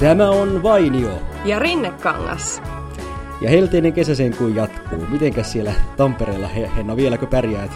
[0.00, 1.18] Tämä on Vainio.
[1.44, 2.62] Ja Rinnekangas.
[3.40, 4.98] Ja helteinen kesä sen kuin jatkuu.
[5.08, 7.70] Mitenkäs siellä Tampereella, he, Henna, vieläkö pärjäät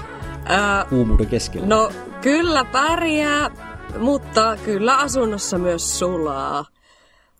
[0.44, 1.66] Ää, kuumuuden keskellä?
[1.66, 1.92] No
[2.22, 3.50] kyllä pärjää,
[3.98, 6.64] mutta kyllä asunnossa myös sulaa.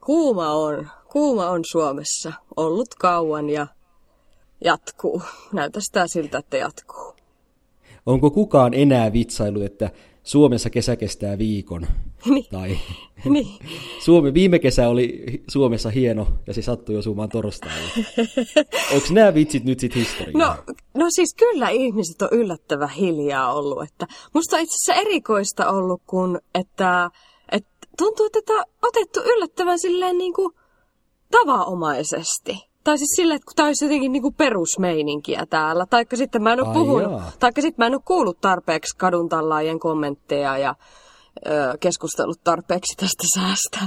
[0.05, 3.67] Kuuma on, kuuma on Suomessa ollut kauan ja
[4.65, 5.23] jatkuu.
[5.53, 7.15] Näyttää siltä, että jatkuu.
[8.07, 9.91] Onko kukaan enää vitsailut, että
[10.29, 11.87] Suomessa kesä kestää viikon?
[12.25, 12.47] Niin.
[12.51, 12.79] Tai
[13.25, 13.59] niin.
[14.05, 17.91] Suomi, viime kesä oli Suomessa hieno ja se sattui osumaan torstaille.
[18.95, 20.57] Onko nämä vitsit nyt sitten historiaa?
[20.57, 23.83] No, no siis kyllä ihmiset on yllättävän hiljaa ollut.
[23.83, 27.11] Että musta on itse asiassa erikoista ollut, kun että,
[27.53, 30.55] että tuntuu, että tätä on otettu yllättävän silleen niin kuin
[31.31, 32.68] tavaomaisesti.
[32.89, 35.87] Tai siis silleen, että tämä olisi jotenkin niinku perusmeininkiä täällä.
[35.87, 39.29] Taikka sitten mä en ole puhunut, taikka sitten mä en ole kuullut tarpeeksi kadun
[39.81, 40.75] kommentteja ja
[41.47, 43.79] ö, keskustellut tarpeeksi tästä säästä.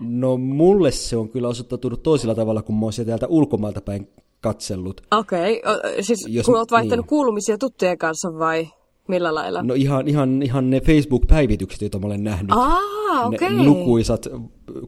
[0.00, 4.08] No mulle se on kyllä osoittautunut toisella tavalla, kun mä oon täältä ulkomailta päin
[4.40, 5.00] katsellut.
[5.10, 6.02] Okei, okay.
[6.02, 7.08] siis Jos, kun oot vaihtanut niin.
[7.08, 8.68] kuulumisia tuttujen kanssa vai
[9.10, 9.62] millä lailla?
[9.62, 12.50] No ihan, ihan, ihan ne Facebook-päivitykset, joita mä olen nähnyt.
[12.52, 13.36] Okei.
[13.36, 13.56] Okay.
[13.56, 14.26] Ne lukuisat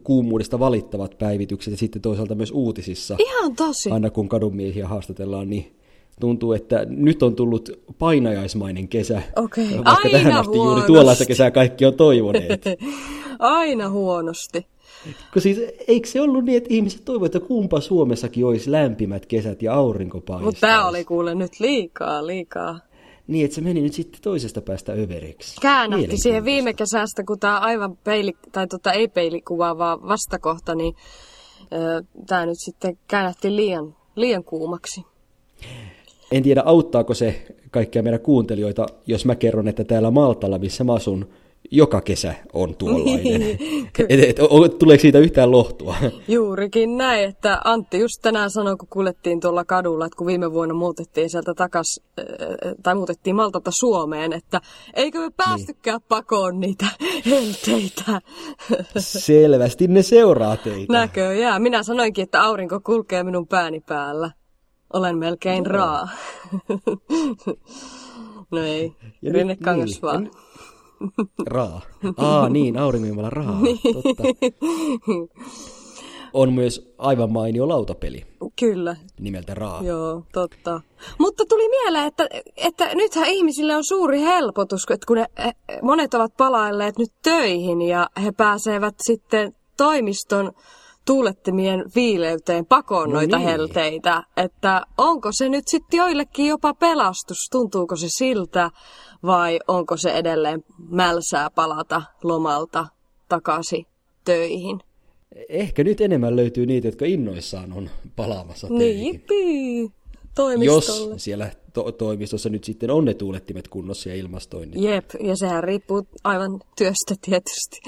[0.03, 3.15] kuumuudesta valittavat päivitykset ja sitten toisaalta myös uutisissa.
[3.19, 3.91] Ihan tosi.
[3.91, 5.75] Aina kun kadunmiehiä haastatellaan, niin
[6.19, 9.21] tuntuu, että nyt on tullut painajaismainen kesä.
[9.35, 9.75] Okei, okay.
[9.75, 12.61] Vaikka Aina tähän asti juuri tuollaista kesää kaikki on toivoneet.
[13.39, 14.65] Aina huonosti.
[15.33, 19.61] Kun siis, eikö se ollut niin, että ihmiset toivoivat, että kumpa Suomessakin olisi lämpimät kesät
[19.61, 20.45] ja aurinko paistaisi?
[20.45, 22.79] Mutta tämä oli kuule nyt liikaa, liikaa.
[23.27, 25.61] Niin, että se meni nyt sitten toisesta päästä överiksi.
[25.61, 30.95] Käännähti siihen viime kesästä, kun tämä aivan peili, tai tota ei peilikuvaava vastakohta, niin
[32.27, 35.05] tämä nyt sitten käännähti liian, liian kuumaksi.
[36.31, 40.93] En tiedä, auttaako se kaikkia meidän kuuntelijoita, jos mä kerron, että täällä Maltalla, missä mä
[40.93, 41.29] asun,
[41.75, 43.41] joka kesä on tuollainen.
[43.99, 45.95] et, et, et, tuleeko siitä yhtään lohtua?
[46.27, 50.73] Juurikin näin, että Antti just tänään sanoi, kun kuljettiin tuolla kadulla, että kun viime vuonna
[50.73, 52.01] muutettiin sieltä takas,
[52.83, 54.61] tai muutettiin Maltalta Suomeen, että
[54.93, 56.07] eikö me päästykään niin.
[56.09, 56.85] pakoon niitä
[57.29, 58.21] helteitä.
[58.97, 60.93] Selvästi ne seuraa teitä.
[60.93, 61.61] Näköjään.
[61.61, 64.31] Minä sanoinkin, että aurinko kulkee minun pääni päällä.
[64.93, 65.71] Olen melkein no.
[65.71, 66.09] raa.
[68.51, 68.91] no ei,
[69.31, 70.01] Rinne kangas niin.
[70.01, 70.31] vaan.
[71.47, 71.81] Raa.
[72.17, 73.79] Aa, niin, auringonjumala Raa, niin.
[73.93, 74.23] totta.
[76.33, 78.25] On myös aivan mainio lautapeli.
[78.59, 78.95] Kyllä.
[79.19, 79.83] Nimeltä Raa.
[79.83, 80.81] Joo, totta.
[81.17, 82.27] Mutta tuli mieleen, että,
[82.57, 85.27] että nythän ihmisille on suuri helpotus, että kun ne,
[85.81, 90.51] monet ovat palailleet nyt töihin ja he pääsevät sitten toimiston
[91.05, 93.47] tuulettimien viileyteen pakoon no noita niin.
[93.47, 94.23] helteitä.
[94.37, 97.37] Että onko se nyt sitten joillekin jopa pelastus?
[97.51, 98.69] Tuntuuko se siltä?
[99.23, 102.87] vai onko se edelleen mälsää palata lomalta
[103.29, 103.85] takaisin
[104.25, 104.79] töihin?
[105.49, 109.23] Ehkä nyt enemmän löytyy niitä, jotka innoissaan on palaamassa niin, töihin.
[109.29, 109.91] Niin,
[110.35, 111.13] toimistolle.
[111.13, 114.81] Jos siellä to- toimistossa nyt sitten on ne tuulettimet kunnossa ja ilmastoinnit.
[114.81, 117.79] Jep, ja sehän riippuu aivan työstä tietysti.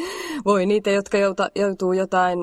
[0.45, 2.39] Voi niitä, jotka jouta, joutuu jotain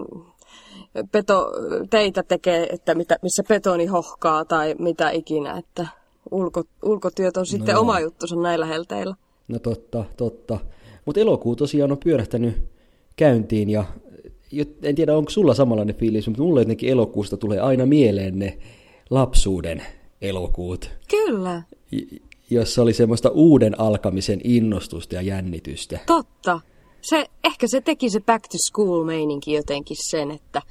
[1.13, 1.53] peto,
[1.91, 5.87] teitä tekee, että mitä, missä betoni hohkaa tai mitä ikinä, että
[6.31, 9.15] ulko, ulkotyöt on sitten no oma juttunsa näillä helteillä.
[9.49, 10.59] No totta, totta.
[11.05, 12.55] Mutta elokuu tosiaan on pyörähtänyt
[13.17, 13.85] käyntiin ja
[14.83, 18.59] en tiedä onko sulla samanlainen fiilis, mutta mulle jotenkin elokuusta tulee aina mieleen ne
[19.11, 19.83] lapsuuden
[20.23, 20.91] elokuut.
[21.11, 21.63] Kyllä.
[22.51, 25.99] Jossa oli semmoista uuden alkamisen innostusta ja jännitystä.
[26.07, 26.61] Totta.
[27.03, 30.63] Se, ehkä se teki se back to school meininki jotenkin sen, että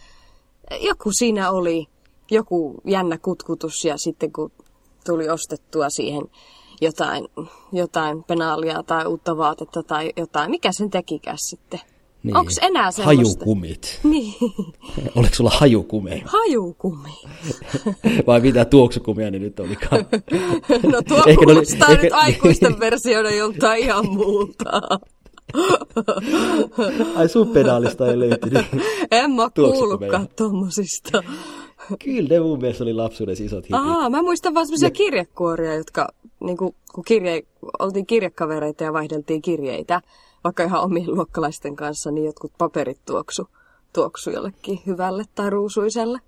[0.82, 1.88] joku siinä oli,
[2.32, 4.52] joku jännä kutkutus ja sitten kun
[5.06, 6.24] tuli ostettua siihen
[6.82, 7.28] jotain,
[7.72, 10.52] jotain penaalia tai uutta vaatetta tai jotain.
[10.52, 11.80] Mikä sen tekikään sitten?
[12.24, 12.38] Niin.
[12.38, 13.06] Onko enää semmoista?
[13.06, 14.00] Hajukumit.
[14.04, 14.34] Niin.
[15.16, 16.24] Oliko sulla hajukumi?
[16.26, 17.14] Hajukumi.
[18.28, 20.06] Vai mitä tuoksukumia ne nyt olikaan?
[20.92, 22.18] no tuo ehkä kuulostaa oli, nyt ehkä...
[22.18, 24.82] aikuisten versiona joltain ihan muuta.
[27.16, 28.66] Ai sun pedaalista ei löytynyt.
[29.12, 31.24] En mä kuullutkaan tommosista.
[32.04, 33.76] Kyllä ne mun mielestä oli lapsuudessa isot hitit.
[33.76, 34.92] Aa, mä muistan vaan semmoisia ja...
[34.92, 36.08] kirjekuoria, jotka,
[36.40, 37.44] niin kuin, kun kirje,
[37.80, 40.02] oltiin kirjekavereita ja vaihdeltiin kirjeitä,
[40.44, 43.48] vaikka ihan omien luokkalaisten kanssa, niin jotkut paperit tuoksu,
[43.94, 46.20] tuoksu jollekin hyvälle tai ruusuiselle.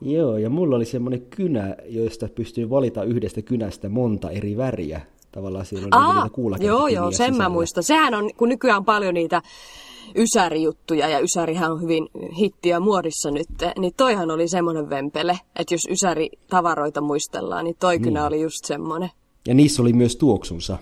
[0.00, 5.00] Joo, ja mulla oli semmoinen kynä, joista pystyy valita yhdestä kynästä monta eri väriä.
[5.32, 7.42] Tavallaan siellä on Aa, niitä Joo, joo, sen sisällä.
[7.42, 7.82] mä muistan.
[7.82, 9.42] Sehän on, kun nykyään on paljon niitä
[10.16, 13.48] Ysäri-juttuja, ja Ysärihän on hyvin hittiä muodissa nyt,
[13.78, 18.18] niin toihan oli semmoinen vempele, että jos Ysäri-tavaroita muistellaan, niin toi niin.
[18.18, 19.10] oli just semmoinen.
[19.48, 20.78] Ja niissä oli myös tuoksunsa.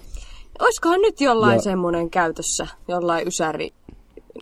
[0.61, 1.63] Olisikohan nyt jollain ja...
[1.63, 3.71] semmoinen käytössä, jollain Ysäri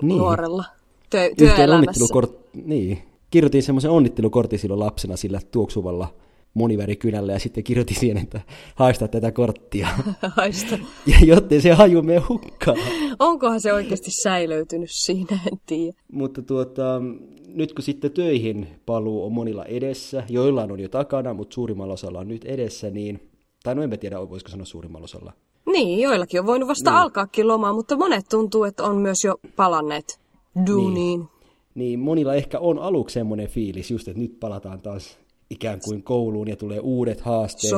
[0.02, 0.18] niin.
[0.18, 0.64] nuorella?
[1.10, 1.74] työ, yhteen työelämässä.
[1.74, 2.32] onnittelukort...
[2.54, 3.02] Niin.
[3.30, 6.14] Kirjoitin semmoisen onnittelukortin silloin lapsena sillä tuoksuvalla
[6.56, 8.40] monivärikynällä ja sitten kirjoitin siihen, että
[8.74, 9.88] haista tätä korttia.
[10.36, 10.78] Haista.
[11.06, 12.78] ja jottei se haju mene hukkaan.
[13.18, 15.98] Onkohan se oikeasti säilöytynyt siinä, en tiedä.
[16.12, 17.02] Mutta tuota,
[17.48, 22.18] nyt kun sitten töihin paluu on monilla edessä, joillain on jo takana, mutta suurimmalla osalla
[22.18, 23.30] on nyt edessä, niin,
[23.62, 25.32] tai no enpä tiedä, voisiko sanoa suurimmalla osalla.
[25.66, 26.98] Niin, joillakin on voinut vasta niin.
[26.98, 30.20] alkaakin lomaa, mutta monet tuntuu, että on myös jo palanneet
[30.66, 31.20] duuniin.
[31.20, 31.28] Niin.
[31.74, 35.18] niin monilla ehkä on aluksi semmoinen fiilis, just että nyt palataan taas
[35.50, 37.72] ikään kuin kouluun ja tulee uudet haasteet,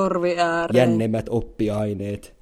[0.75, 2.35] jännemmät oppiaineet,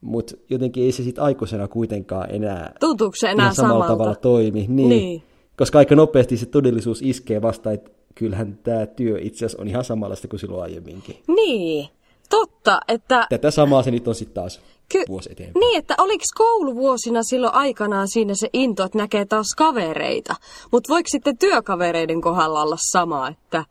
[0.00, 3.92] mutta jotenkin ei se sitten aikuisena kuitenkaan enää, Tuntuuko se enää samalla samalta?
[3.92, 4.66] tavalla toimi.
[4.68, 5.22] Niin, Niin.
[5.56, 9.84] Koska aika nopeasti se todellisuus iskee vasta, että kyllähän tämä työ itse asiassa on ihan
[9.84, 11.16] samanlaista kuin silloin aiemminkin.
[11.28, 11.88] Niin,
[12.30, 13.26] totta, että...
[13.30, 15.60] Tätä samaa se nyt on sitten taas Ky- vuosi eteenpäin.
[15.60, 20.34] Niin, että oliko kouluvuosina silloin aikanaan siinä se into, että näkee taas kavereita.
[20.72, 23.64] Mutta voiko sitten työkavereiden kohdalla olla sama, että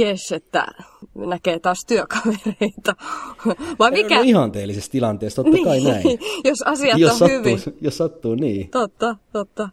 [0.00, 0.66] jes, että
[1.14, 2.94] näkee taas työkavereita?
[3.78, 4.16] Vai mikä?
[4.16, 6.04] No ihanteellisessa tilanteessa, totta kai näin.
[6.44, 7.58] jos asiat jos, on sattuu, hyvin.
[7.80, 8.68] jos sattuu, niin.
[8.70, 9.68] Totta, totta.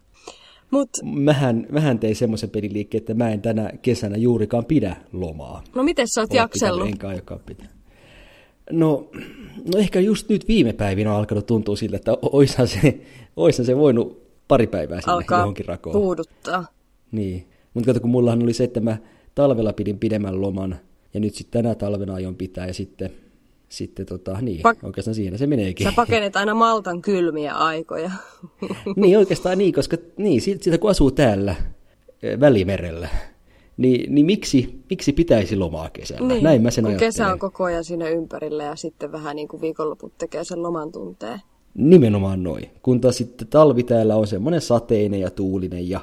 [0.70, 5.64] Mut, Mähän, mähän tein semmoisen peliliikkeen, että mä en tänä kesänä juurikaan pidä lomaa.
[5.74, 6.78] no miten sä oot jaksellut?
[6.78, 7.68] pitänyt, enkä aiokaan pitää.
[8.70, 9.10] No,
[9.74, 13.00] no ehkä just nyt viime päivinä on alkanut tuntua siltä, että oishan se,
[13.36, 15.92] oishan se voinut pari päivää sinne Alkaa johonkin rakoon.
[15.92, 16.64] puuduttaa.
[17.12, 17.46] Niin.
[17.74, 18.96] Mutta kato, kun mullahan oli se, että mä
[19.34, 20.76] talvella pidin pidemmän loman,
[21.14, 23.10] ja nyt sitten tänä talvena aion pitää, ja sitten,
[23.68, 25.86] sitten tota, niin, Pak- oikeastaan siinä se meneekin.
[25.86, 28.10] Sä pakenet aina Maltan kylmiä aikoja.
[28.96, 31.54] niin, oikeastaan niin, koska niin, siitä kun asuu täällä
[32.40, 33.08] Välimerellä,
[33.76, 36.28] niin, niin miksi, miksi pitäisi lomaa kesällä?
[36.28, 39.48] niin, Näin mä sen kun kesä on koko ajan siinä ympärillä ja sitten vähän niin
[39.48, 41.40] kuin viikonloput tekee sen loman tunteen.
[41.74, 42.70] Nimenomaan noin.
[42.82, 46.00] Kun taas sitten talvi täällä on semmoinen sateinen ja tuulinen ja,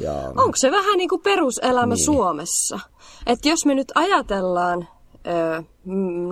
[0.00, 2.04] ja Onko se vähän niin kuin peruselämä niin.
[2.04, 2.80] Suomessa?
[3.26, 4.88] Että jos me nyt ajatellaan
[5.26, 5.62] ö,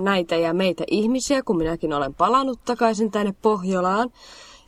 [0.01, 4.09] näitä ja meitä ihmisiä, kun minäkin olen palannut takaisin tänne Pohjolaan,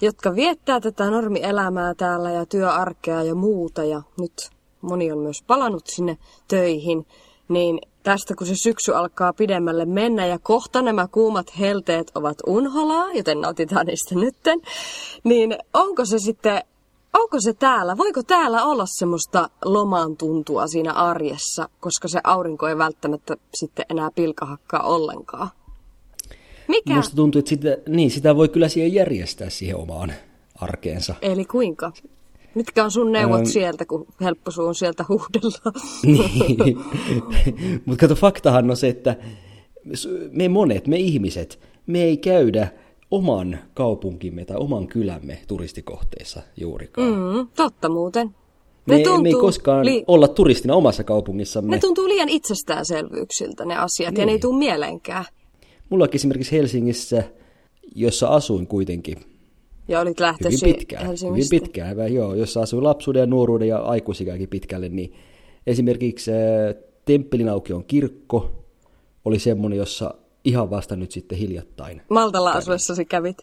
[0.01, 4.49] jotka viettää tätä normielämää täällä ja työarkea ja muuta, ja nyt
[4.81, 6.17] moni on myös palannut sinne
[6.47, 7.05] töihin,
[7.49, 13.11] niin tästä kun se syksy alkaa pidemmälle mennä ja kohta nämä kuumat helteet ovat unholaa,
[13.13, 14.59] joten nautitaan niistä nytten,
[15.23, 16.61] niin onko se sitten
[17.17, 17.97] Onko se täällä?
[17.97, 24.09] Voiko täällä olla semmoista loman tuntua siinä arjessa, koska se aurinko ei välttämättä sitten enää
[24.15, 25.49] pilkahakkaa ollenkaan?
[26.67, 26.95] Mikä?
[26.95, 30.13] musta tuntuu, että sitä, niin, sitä voi kyllä siihen järjestää siihen omaan
[30.55, 31.15] arkeensa.
[31.21, 31.91] Eli kuinka?
[32.55, 33.45] Mitkä on sun neuvot Ähm.
[33.45, 35.71] sieltä, kun helppo suun sieltä huudella?
[36.03, 36.77] niin.
[37.85, 39.15] Mutta kato, faktahan on se, että
[40.31, 42.67] me monet, me ihmiset, me ei käydä
[43.11, 47.07] oman kaupunkimme tai oman kylämme turistikohteissa juurikaan.
[47.13, 48.27] Mm, totta muuten.
[48.85, 51.75] Me, me ei koskaan li- olla turistina omassa kaupungissamme.
[51.75, 54.19] ne tuntuu liian itsestäänselvyyksiltä ne asiat, niin.
[54.21, 54.41] ja ne ei Niin.
[54.41, 55.25] tule mieleenkään.
[55.89, 57.23] Mullakin esimerkiksi Helsingissä,
[57.95, 59.17] jossa asuin kuitenkin
[59.87, 61.49] Ja olit hyvin lähtösi pitkään, hyvin Helsingistä.
[61.55, 65.13] pitkään, vai joo, jossa asuin lapsuuden ja nuoruuden ja aikuisikäänkin pitkälle, niin
[65.67, 66.37] esimerkiksi äh,
[67.05, 68.51] Temppelin aukion kirkko
[69.25, 70.13] oli semmoinen, jossa
[70.47, 72.01] ihan vasta nyt sitten hiljattain.
[72.09, 73.37] Maltalla asuessasi kävit.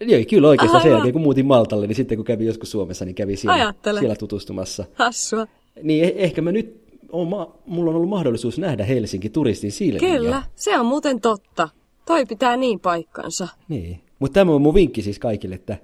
[0.00, 0.98] Joo, kyllä oikeastaan sen Aivan.
[0.98, 3.98] jälkeen, kun muutin Maltalle, niin sitten kun kävin joskus Suomessa, niin kävin siellä, Ajattele.
[4.00, 4.84] siellä tutustumassa.
[4.94, 5.46] Hassua.
[5.82, 10.00] Niin eh- ehkä mä nyt, on, ma- mulla on ollut mahdollisuus nähdä Helsinki turistin silmin.
[10.12, 11.68] Kyllä, Ja, se on muuten totta.
[12.06, 13.48] Toi pitää niin paikkansa.
[13.68, 14.00] niin.
[14.18, 15.76] Mutta tämä on mun vinkki siis kaikille, että,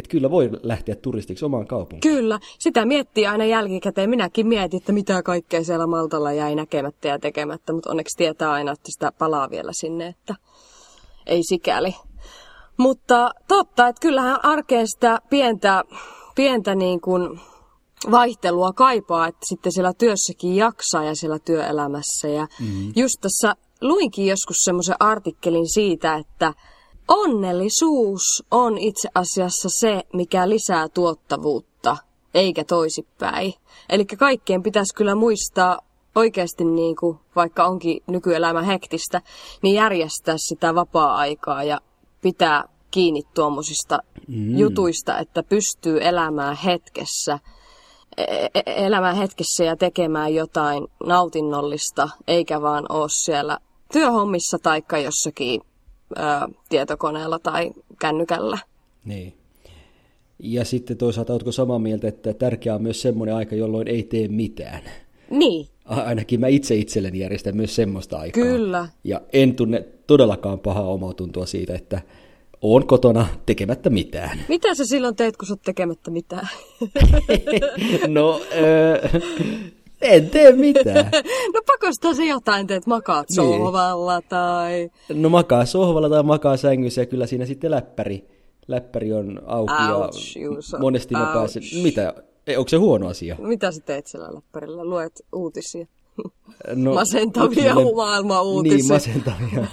[0.00, 2.14] että kyllä voi lähteä turistiksi omaan kaupunkiin.
[2.14, 4.10] Kyllä, sitä miettii aina jälkikäteen.
[4.10, 8.72] Minäkin mietin, että mitä kaikkea siellä Maltalla jäi näkemättä ja tekemättä, mutta onneksi tietää aina,
[8.72, 10.34] että sitä palaa vielä sinne, että
[11.26, 11.94] ei sikäli.
[12.76, 15.84] Mutta totta, että kyllähän arkeen sitä pientä,
[16.34, 17.40] pientä niin kuin
[18.10, 22.28] vaihtelua kaipaa, että sitten siellä työssäkin jaksaa ja siellä työelämässä.
[22.28, 22.92] Ja mm.
[22.96, 26.54] just tässä luinkin joskus semmoisen artikkelin siitä, että
[27.10, 31.96] onnellisuus on itse asiassa se, mikä lisää tuottavuutta,
[32.34, 33.54] eikä toisipäin.
[33.88, 35.78] Eli kaikkien pitäisi kyllä muistaa
[36.14, 39.22] oikeasti, niin kuin, vaikka onkin nykyelämä hektistä,
[39.62, 41.80] niin järjestää sitä vapaa-aikaa ja
[42.22, 43.98] pitää kiinni tuommoisista
[44.28, 44.58] mm.
[44.58, 47.38] jutuista, että pystyy elämään hetkessä,
[48.16, 53.58] e- e- elämään hetkessä ja tekemään jotain nautinnollista, eikä vaan ole siellä
[53.92, 55.60] työhommissa taikka jossakin
[56.68, 58.58] tietokoneella tai kännykällä.
[59.04, 59.34] Niin.
[60.38, 64.28] Ja sitten toisaalta oletko samaa mieltä, että tärkeää on myös semmoinen aika, jolloin ei tee
[64.28, 64.82] mitään.
[65.30, 68.44] Niin, Ainakin mä itse itselleni järjestän myös semmoista aikaa.
[68.44, 68.88] Kyllä.
[69.04, 72.00] Ja en tunne todellakaan pahaa omaa tuntua siitä, että
[72.62, 74.40] oon kotona tekemättä mitään.
[74.48, 76.48] Mitä sä silloin teet, kun sä oot tekemättä mitään?
[78.08, 79.08] no, öö,
[80.02, 81.10] en tee mitään.
[81.54, 83.34] no pakosta se jotain teet, makaat Niin.
[83.36, 84.90] sohvalla tai...
[85.14, 88.24] No makaa sohvalla tai makaa sängyssä ja kyllä siinä sitten läppäri,
[88.68, 91.32] läppäri on auki Ouch, ja Juuso, monesti mä ouch.
[91.34, 91.62] pääsen.
[91.82, 92.14] Mitä?
[92.46, 93.36] Ei, onko se huono asia?
[93.38, 94.84] Mitä sä teet sillä läppärillä?
[94.84, 95.86] Luet uutisia?
[96.74, 98.76] No, Masentavia lem- maailman uutisia.
[98.78, 99.66] Niin, masentavia.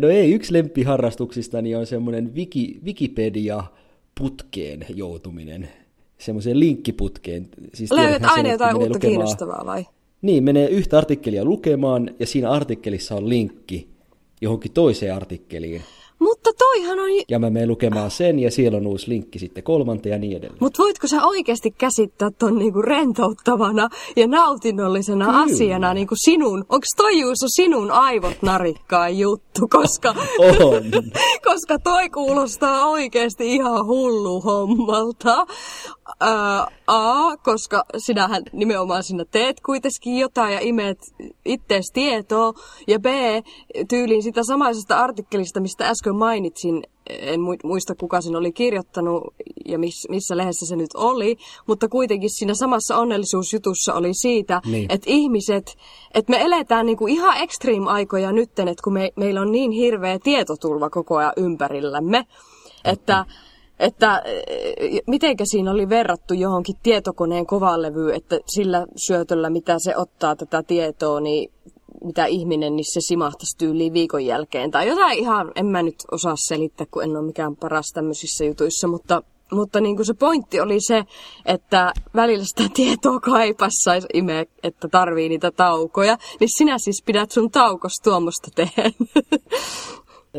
[0.00, 5.68] no ei, yksi lempiharrastuksistani on semmoinen wiki, Wikipedia-putkeen joutuminen.
[6.24, 7.48] Semmoiseen linkkiputkeen.
[7.74, 9.86] Siis Löydät aina jotain uutta lukemaan- kiinnostavaa vai?
[10.22, 13.88] Niin, menee yhtä artikkelia lukemaan ja siinä artikkelissa on linkki
[14.40, 15.82] johonkin toiseen artikkeliin.
[16.22, 17.08] Mutta toihan on...
[17.28, 20.58] Ja mä menen lukemaan sen ja siellä on uusi linkki sitten kolmanteen ja niin edelleen.
[20.60, 25.40] Mutta voitko sä oikeasti käsittää ton niinku rentouttavana ja nautinnollisena Kyllä.
[25.40, 26.58] asiana niinku sinun?
[26.68, 29.68] Onko toi Juuso sinun aivot narikkaan juttu?
[29.68, 30.82] Koska, On.
[31.48, 35.46] koska toi kuulostaa oikeasti ihan hullu hommalta.
[36.20, 40.98] Ää, A, koska sinähän nimenomaan sinä teet kuitenkin jotain ja imet
[41.44, 42.52] ittees tietoa.
[42.88, 43.06] Ja B,
[43.88, 49.34] tyyliin sitä samaisesta artikkelista, mistä äsken mainitsin, en mu- muista kuka sen oli kirjoittanut
[49.66, 54.86] ja miss, missä lehdessä se nyt oli, mutta kuitenkin siinä samassa onnellisuusjutussa oli siitä, Niin.
[54.92, 55.76] että ihmiset,
[56.14, 60.90] että me eletään niinku ihan extreme-aikoja nytten, että kun me, meillä on niin hirveä tietotulva
[60.90, 62.26] koko ajan ympärillämme,
[62.84, 63.26] että
[63.78, 70.36] että eh, mitenkä siinä oli verrattu johonkin tietokoneen kovalevyyn, että sillä syötöllä, mitä se ottaa
[70.36, 71.52] tätä tietoa, niin
[72.04, 74.70] mitä ihminen, niin se simahtaisi tyyliin viikon jälkeen.
[74.70, 78.88] Tai jotain ihan, en mä nyt osaa selittää, kun en ole mikään paras tämmöisissä jutuissa,
[78.88, 81.04] mutta, mutta niin kuin se pointti oli se,
[81.46, 87.50] että välillä sitä tietoa kaipassaisi ime, että tarvii niitä taukoja, niin sinä siis pidät sun
[87.50, 88.90] taukos tuommoista tehdä.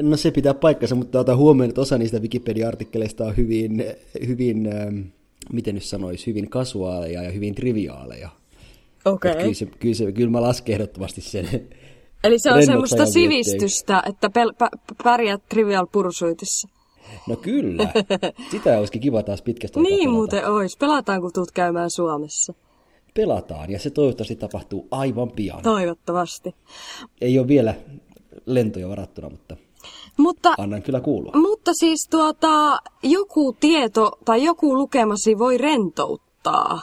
[0.01, 3.85] No se pitää paikkansa, mutta ota huomioon, että osa niistä Wikipedia-artikkeleista on hyvin,
[4.27, 4.99] hyvin ähm,
[5.51, 8.29] miten nyt sanoisi, hyvin kasuaaleja ja hyvin triviaaleja.
[9.05, 9.31] Okei.
[9.31, 9.41] Okay.
[9.43, 11.69] Kyllä, se, kyllä, se, kyllä mä lasken ehdottomasti sen.
[12.23, 16.67] Eli se on semmoista sivistystä, että pel- pä- pärjäät Trivial Pursuitissa.
[17.27, 17.91] No kyllä,
[18.51, 20.11] sitä olisikin kiva taas pitkästä Niin pelata.
[20.11, 20.77] muuten ois.
[20.77, 22.53] Pelataan, kun tuut käymään Suomessa.
[23.13, 25.61] Pelataan, ja se toivottavasti tapahtuu aivan pian.
[25.61, 26.55] Toivottavasti.
[27.21, 27.75] Ei ole vielä
[28.45, 29.57] lentoja varattuna, mutta
[30.17, 31.31] Mutta, annan kyllä kuulua.
[31.35, 36.81] mutta siis tuota, joku tieto tai joku lukemasi voi rentouttaa.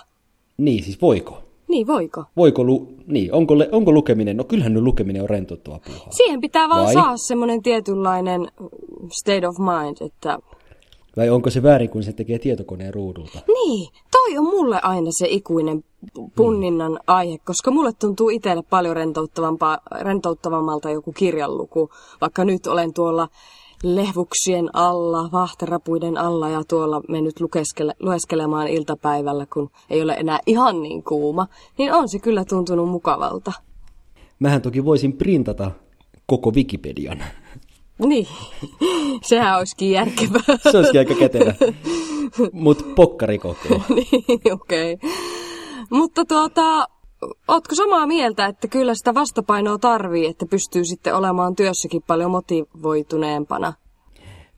[0.57, 1.43] Niin, siis voiko?
[1.71, 2.25] Niin, voiko?
[2.37, 6.11] Voiko, lu- niin, onko, le- onko lukeminen, no kyllähän nyt lukeminen on rentouttava puuhaa.
[6.11, 6.95] Siihen pitää vaan Vai?
[6.95, 8.49] saada semmoinen tietynlainen
[9.21, 10.39] state of mind, että
[11.17, 13.39] Vai onko se väärin, kun se tekee tietokoneen ruudulta?
[13.49, 15.85] Niin, toi on mulle aina se ikuinen
[16.19, 21.91] pu- punninnan aihe, koska mulle tuntuu itselle paljon rentouttavampaa, rentouttavammalta joku kirjanluku.
[22.21, 23.29] Vaikka nyt olen tuolla
[23.83, 30.83] lehvuksien alla, vahterapuiden alla ja tuolla mennyt lukeskele, lueskelemaan iltapäivällä, kun ei ole enää ihan
[30.83, 31.47] niin kuuma,
[31.79, 33.53] niin on se kyllä tuntunut mukavalta.
[34.39, 35.71] Mähän toki voisin printata
[36.27, 37.25] koko Wikipedian.
[37.99, 38.27] Niin,
[39.29, 40.59] sehän olisikin järkevää.
[40.71, 41.55] Se olisikin aika kätevä.
[42.53, 43.69] Mut pokkarikoko.
[43.89, 44.93] niin, okei.
[44.93, 45.11] Okay.
[45.91, 46.89] Mutta tuota,
[47.49, 53.73] ootko samaa mieltä, että kyllä sitä vastapainoa tarvii, että pystyy sitten olemaan työssäkin paljon motivoituneempana?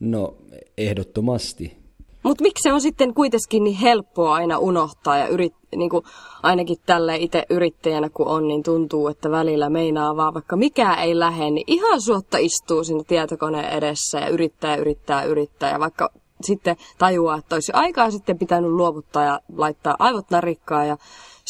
[0.01, 0.35] No,
[0.79, 1.83] ehdottomasti.
[2.23, 6.05] Mutta miksi se on sitten kuitenkin niin helppoa aina unohtaa ja yrit, niin kuin
[6.43, 11.19] ainakin tälle itse yrittäjänä kun on, niin tuntuu, että välillä meinaa vaan vaikka mikä ei
[11.19, 16.11] lähde, niin ihan suotta istuu sinne tietokoneen edessä ja yrittää, yrittää, yrittää ja vaikka
[16.43, 20.97] sitten tajuaa, että olisi aikaa sitten pitänyt luovuttaa ja laittaa aivot narikkaan ja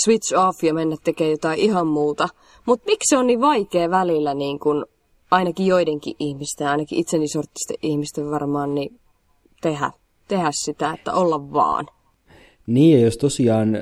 [0.05, 2.29] switch off ja mennä tekemään jotain ihan muuta.
[2.67, 4.85] Mutta miksi se on niin vaikea välillä niin kuin
[5.31, 9.01] ainakin joidenkin ihmisten, ainakin itseni sorttisten ihmisten varmaan, niin
[9.63, 9.91] tehdä,
[10.29, 11.87] tehdä sitä, että olla vaan.
[12.67, 13.79] Niin, ja jos tosiaan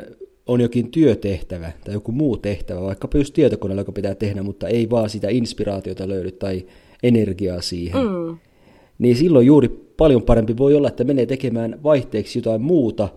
[0.47, 4.90] on jokin työtehtävä tai joku muu tehtävä, vaikkapa just tietokoneella, joka pitää tehdä, mutta ei
[4.90, 6.67] vaan sitä inspiraatiota löydy tai
[7.02, 8.38] energiaa siihen, mm.
[8.99, 13.09] niin silloin juuri paljon parempi voi olla, että menee tekemään vaihteeksi jotain muuta,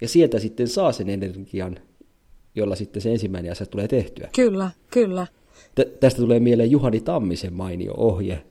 [0.00, 1.76] ja sieltä sitten saa sen energian,
[2.54, 4.28] jolla sitten se ensimmäinen asia tulee tehtyä.
[4.34, 5.26] Kyllä, kyllä.
[5.74, 8.42] Tä- tästä tulee mieleen Juhani Tammisen mainio ohje,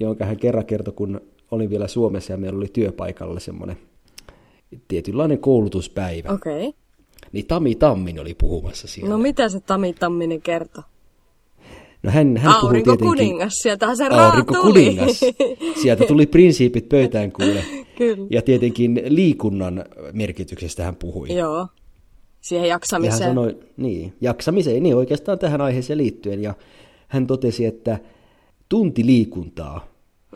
[0.00, 1.20] jonka hän kerran kertoi, kun
[1.50, 3.76] olin vielä Suomessa ja meillä oli työpaikalla semmoinen
[4.88, 6.32] tietynlainen koulutuspäivä.
[6.32, 6.68] Okei.
[6.68, 6.80] Okay.
[7.32, 9.10] Niin Tami Tammin oli puhumassa siellä.
[9.10, 10.84] No mitä se Tami Tamminen kertoi?
[12.02, 13.06] No hän, hän puhui tietenkin...
[13.06, 14.72] kuningas, sieltähän se Aurinko tuli.
[14.72, 15.20] kuningas.
[15.82, 17.64] Sieltä tuli prinsiipit pöytään kuule.
[17.98, 18.26] Kyllä.
[18.30, 21.34] Ja tietenkin liikunnan merkityksestä hän puhui.
[21.34, 21.66] Joo,
[22.48, 23.30] siihen Ja hän jaksamiseen.
[23.30, 26.42] sanoi, niin, jaksamiseen, niin oikeastaan tähän aiheeseen liittyen.
[26.42, 26.54] Ja
[27.08, 27.98] hän totesi, että
[28.68, 29.86] tunti liikuntaa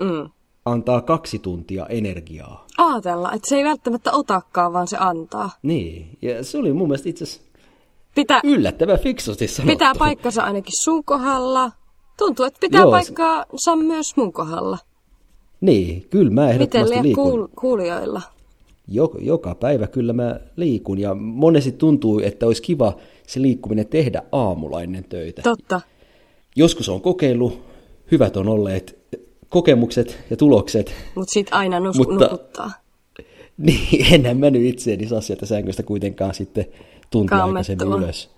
[0.01, 0.31] Mm.
[0.65, 2.67] antaa kaksi tuntia energiaa.
[2.79, 5.51] Aatella, että se ei välttämättä otakaan, vaan se antaa.
[5.63, 7.51] Niin, ja se oli mun mielestä itse asiassa
[8.15, 9.73] Pitää, yllättävän fiksusti sanottu.
[9.73, 11.73] pitää paikkansa ainakin sun kohdalla.
[12.19, 14.79] Tuntuu, että pitää Joo, se- paikkaansa myös mun kohdalla.
[15.61, 17.33] Niin, kyllä mä Miten ehdottomasti lie liikun.
[17.33, 18.23] kuul- kuulijoilla?
[18.91, 24.23] Jo, joka päivä kyllä mä liikun ja monesti tuntuu, että olisi kiva se liikkuminen tehdä
[24.33, 25.43] aamulla ennen töitä.
[25.43, 25.81] Totta.
[26.57, 27.61] Joskus on kokeillut,
[28.11, 28.99] hyvät on olleet
[29.49, 32.71] kokemukset ja tulokset, Mutta sit aina nus- Mutta- nukuttaa.
[33.67, 36.67] niin enhän mä nyt itseäni saa sieltä sängystä kuitenkaan sitten
[37.11, 37.59] tuntia Kammettua.
[37.59, 38.31] aikaisemmin ylös.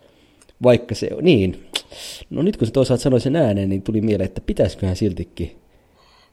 [0.63, 1.65] Vaikka se on, niin.
[2.31, 5.57] No nyt kun se toisaalta sanoi sen ääneen, niin tuli mieleen, että pitäisiköhän siltikin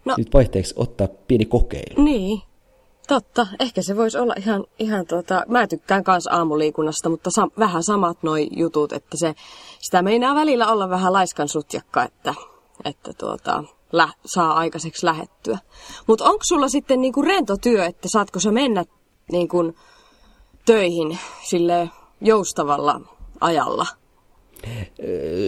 [0.05, 0.15] No.
[0.17, 2.03] nyt vaihteeksi ottaa pieni kokeilu.
[2.03, 2.39] Niin,
[3.09, 3.47] totta.
[3.59, 8.23] Ehkä se voisi olla ihan, ihan tota, mä tykkään kans aamuliikunnasta, mutta sam, vähän samat
[8.23, 9.35] noi jutut, että se,
[9.79, 12.33] sitä meinaa välillä olla vähän laiskan sutjakka, että,
[12.85, 15.57] että tuota, lä, saa aikaiseksi lähettyä.
[16.07, 18.85] Mutta onko sulla sitten niinku rento työ, että saatko sä mennä
[19.31, 19.73] niinku
[20.65, 21.89] töihin sille
[22.21, 23.01] joustavalla
[23.41, 23.85] ajalla?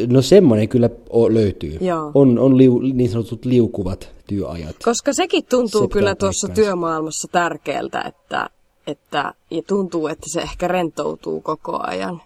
[0.10, 0.90] No semmoinen kyllä
[1.30, 1.78] löytyy.
[1.82, 2.12] Joo.
[2.14, 4.76] On, on liu, niin sanotut liukuvat työajat.
[4.86, 6.68] Koska sekin tuntuu Se kyllä tuossa paikkansa.
[6.68, 8.50] työmaailmassa tärkeältä, että,
[8.88, 12.22] että ja tuntuu, että se ehkä rentoutuu koko ajan.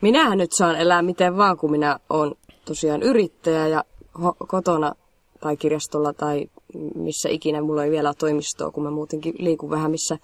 [0.00, 2.34] Minähän nyt saan elää miten vaan, kun minä olen
[2.64, 3.84] tosiaan yrittäjä ja
[4.18, 4.92] ho- kotona
[5.40, 6.46] tai kirjastolla tai
[6.94, 10.18] missä ikinä mulla ei vielä ole toimistoa, kun mä muutenkin liikun vähän missä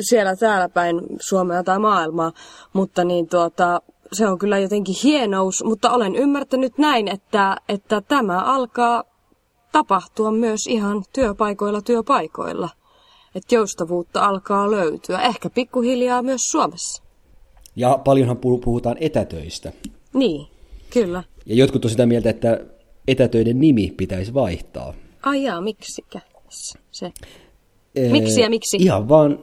[0.00, 2.32] siellä täällä päin Suomea tai maailmaa,
[2.72, 3.80] mutta niin tuota,
[4.12, 9.04] se on kyllä jotenkin hienous, mutta olen ymmärtänyt näin, että, että tämä alkaa
[9.72, 12.68] tapahtua myös ihan työpaikoilla työpaikoilla.
[13.34, 17.02] Että joustavuutta alkaa löytyä, ehkä pikkuhiljaa myös Suomessa.
[17.76, 19.72] Ja paljonhan puh- puhutaan etätöistä.
[20.14, 20.46] Niin,
[20.90, 21.22] kyllä.
[21.46, 22.60] Ja jotkut on sitä mieltä, että
[23.08, 24.94] etätöiden nimi pitäisi vaihtaa.
[25.22, 26.20] Ai jaa, miksikä
[26.90, 27.12] se?
[28.10, 28.76] Miksi ja miksi?
[28.80, 29.38] Ihan vaan,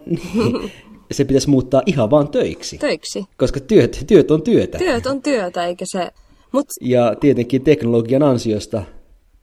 [1.12, 2.78] se pitäisi muuttaa ihan vaan töiksi.
[2.78, 3.26] Töiksi.
[3.38, 4.78] Koska työt, työt on työtä.
[4.78, 6.12] Työt on työtä, eikä se...
[6.52, 8.84] Mut Ja tietenkin teknologian ansiosta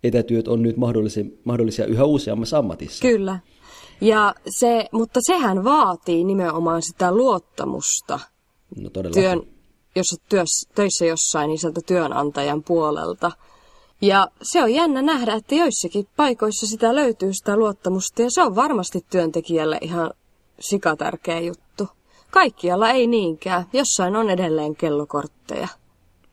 [0.05, 3.03] etätyöt on nyt mahdollisia, mahdollisia yhä useammassa ammatissa.
[3.03, 3.39] kyllä.
[4.01, 8.21] Ja se, mutta sehän vaatii nimenomaan sitä luottamusta
[8.77, 9.15] no todella.
[9.15, 9.43] työn,
[9.97, 13.33] jos olet työs, töissä jossain, niin sieltä työnantajan puolelta.
[14.01, 18.57] Ja se on jännä nähdä, että joissakin paikoissa sitä löytyy sitä luottamusta ja se on
[18.57, 20.11] varmasti työntekijälle ihan
[20.61, 21.89] sikatärkeä juttu.
[22.31, 23.65] Kaikkialla ei niinkään.
[23.73, 25.69] Jossain on edelleen kellokortteja.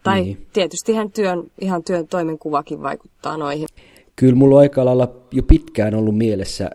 [0.04, 0.48] Tai Niin.
[0.54, 3.68] tietysti ihan työn, ihan työn toimenkuvakin vaikuttaa noihin.
[4.16, 6.70] Kyllä mulla on aika lailla jo pitkään ollut mielessä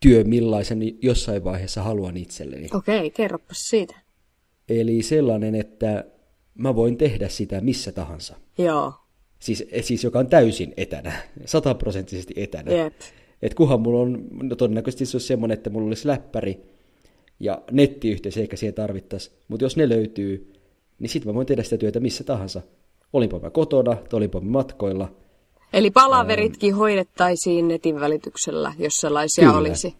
[0.00, 2.68] työ, millaisen jossain vaiheessa haluan itselleni.
[2.74, 3.96] Okei, kerropas siitä.
[4.68, 6.04] Eli sellainen, että
[6.58, 8.36] mä voin tehdä sitä missä tahansa.
[8.58, 8.92] Joo,
[9.40, 11.12] Siis, siis joka on täysin etänä,
[11.44, 12.72] sataprosenttisesti etänä.
[12.72, 12.94] jep.
[13.42, 16.60] Et kunhan mulla on, no todennäköisesti se olisi semmoinen, että mulla olisi läppäri
[17.40, 19.30] ja nettiyhteys, eikä siihen tarvittaisi.
[19.48, 20.52] Mutta jos ne löytyy,
[20.98, 22.62] niin sitten mä voin tehdä sitä työtä missä tahansa.
[23.12, 25.08] Olinpa mä kotona, tai olinpa mä matkoilla.
[25.72, 29.94] Eli palaveritkin hoidettaisiin netin välityksellä, jos sellaisia olisi.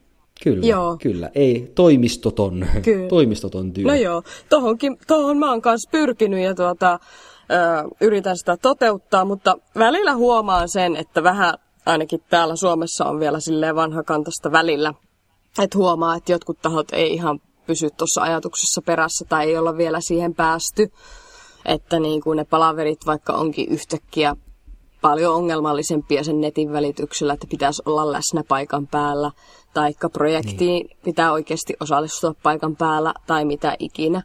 [0.45, 0.97] Kyllä, Joo.
[1.03, 1.31] kyllä.
[1.35, 3.09] Ei, toimistoton, Kyllä.
[3.09, 3.85] toimistoton työ.
[3.85, 6.99] No joo, tohonkin, tohon mä oon kanssa pyrkinyt ja tuota,
[7.51, 11.55] ö, yritän sitä toteuttaa, mutta välillä huomaan sen, että vähän
[11.87, 14.95] ainakin täällä Suomessa on vielä silleen vanhakantasta välillä.
[15.59, 20.01] Että huomaa, että jotkut tahot ei ihan pysy tuossa ajatuksessa perässä tai ei olla vielä
[20.01, 20.93] siihen päästy.
[21.65, 24.37] Että niin kuin ne palaverit vaikka onkin yhtäkkiä
[25.01, 29.31] paljon ongelmallisempia sen netin välityksellä, että pitäisi olla läsnä paikan päällä,
[29.75, 30.99] taikka projektiin niin.
[31.05, 34.23] pitää oikeasti osallistua paikan päällä, tai mitä ikinä.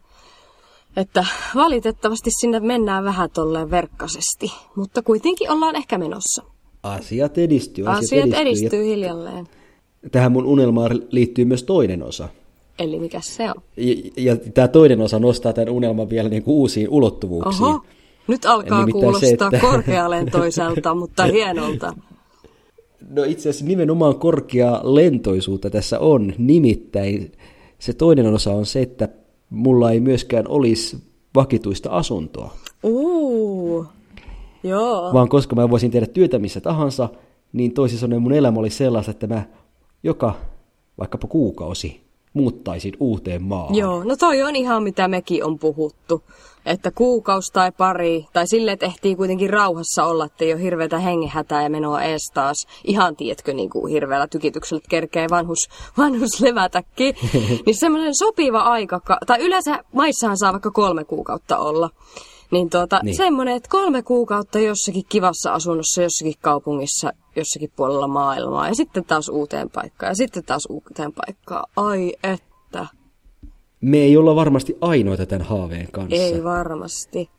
[0.97, 6.43] Että valitettavasti sinne mennään vähän tolleen verkkaisesti, mutta kuitenkin ollaan ehkä menossa.
[6.83, 7.85] Asiat edistyy.
[7.87, 8.41] Asiat, Asiat edistyy.
[8.41, 9.47] edistyy hiljalleen.
[10.11, 12.29] Tähän mun unelmaan liittyy myös toinen osa.
[12.79, 13.55] Eli mikä se on?
[13.77, 17.63] Ja, ja tämä toinen osa nostaa tämän unelman vielä niin kuin uusiin ulottuvuuksiin.
[17.63, 17.81] Oho,
[18.27, 21.93] nyt alkaa kuulostaa se, että- korkealentoiselta, mutta hienolta.
[23.09, 26.33] No itse asiassa nimenomaan korkea lentoisuutta tässä on.
[26.37, 27.31] Nimittäin
[27.79, 29.09] se toinen osa on se, että
[29.49, 30.97] mulla ei myöskään olisi
[31.35, 32.53] vakituista asuntoa.
[32.83, 33.85] Uu,
[34.63, 35.13] joo.
[35.13, 37.09] Vaan koska mä voisin tehdä työtä missä tahansa,
[37.53, 39.43] niin toisin sanoen mun elämä oli sellaista, että mä
[40.05, 40.33] joka
[40.97, 43.75] vaikkapa kuukausi muuttaisin uuteen maahan.
[43.75, 46.23] Joo, no toi on ihan mitä mekin on puhuttu.
[46.65, 50.99] Että kuukaus tai pari, tai sille, että ehtii kuitenkin rauhassa olla, että ei ole hirveätä
[50.99, 52.67] hengehätää ja menoa ees taas.
[52.83, 57.15] Ihan tiedätkö, niin kuin hirveällä tykityksellä, kerkee vanhus, vanhus levätäkin.
[57.65, 61.89] niin semmoinen sopiva aika, ka- tai yleensä maissahan saa vaikka kolme kuukautta olla.
[62.51, 63.15] Niin, tuota, niin.
[63.15, 69.29] semmoinen, että kolme kuukautta jossakin kivassa asunnossa, jossakin kaupungissa, jossakin puolella maailmaa ja sitten taas
[69.29, 71.69] uuteen paikkaan ja sitten taas uuteen paikkaan.
[71.75, 72.87] Ai että.
[73.81, 76.15] Me ei olla varmasti ainoita tämän haaveen kanssa.
[76.15, 77.29] Ei varmasti.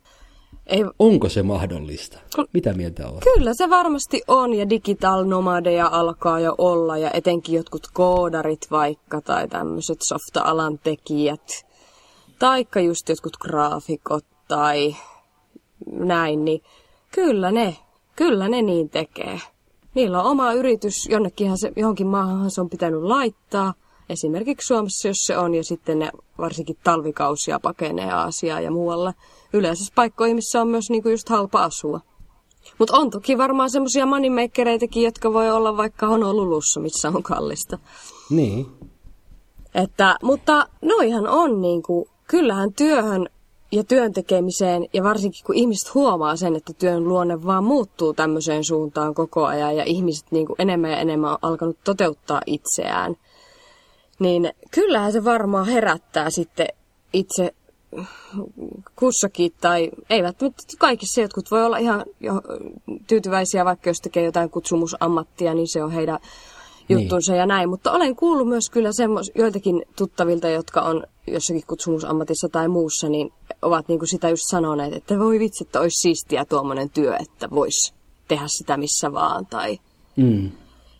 [0.67, 2.19] Ei, Onko se mahdollista?
[2.53, 3.19] Mitä mieltä on?
[3.33, 9.21] Kyllä se varmasti on ja digital nomadeja alkaa jo olla ja etenkin jotkut koodarit vaikka
[9.21, 11.65] tai tämmöiset softa-alan tekijät.
[12.39, 14.95] Taikka just jotkut graafikot tai
[15.91, 16.61] näin, niin
[17.11, 17.77] kyllä ne,
[18.15, 19.41] kyllä ne niin tekee.
[19.97, 23.73] Niillä on oma yritys, jonnekinhan se, johonkin maahan se on pitänyt laittaa.
[24.09, 29.13] Esimerkiksi Suomessa, jos se on, ja sitten ne varsinkin talvikausia pakenee Aasiaa ja muualle.
[29.53, 31.99] Yleensä paikkoihin, missä on myös niinku just halpa asua.
[32.79, 37.77] Mutta on toki varmaan semmoisia moneymakereitakin, jotka voi olla vaikka Honolulussa, missä on kallista.
[38.29, 38.67] Niin.
[39.75, 43.29] Että, mutta noihan on niinku, kyllähän työhön
[43.71, 48.63] ja työn tekemiseen, ja varsinkin kun ihmiset huomaa sen, että työn luonne vaan muuttuu tämmöiseen
[48.63, 53.15] suuntaan koko ajan, ja ihmiset niinku enemmän ja enemmän on alkanut toteuttaa itseään,
[54.19, 56.67] niin kyllähän se varmaan herättää sitten
[57.13, 57.53] itse
[58.95, 61.21] kussakin, tai ei välttämättä kaikissa.
[61.21, 62.03] Jotkut voi olla ihan
[63.07, 66.19] tyytyväisiä, vaikka jos tekee jotain kutsumusammattia, niin se on heidän
[66.89, 67.39] juttunsa niin.
[67.39, 67.69] ja näin.
[67.69, 73.33] Mutta olen kuullut myös kyllä semmos, joitakin tuttavilta, jotka on jossakin kutsumusammatissa tai muussa, niin
[73.61, 77.49] ovat niin kuin sitä just sanoneet, että voi vitsi, että olisi siistiä tuommoinen työ, että
[77.49, 77.93] voisi
[78.27, 79.79] tehdä sitä missä vaan, tai
[80.17, 80.51] Mm.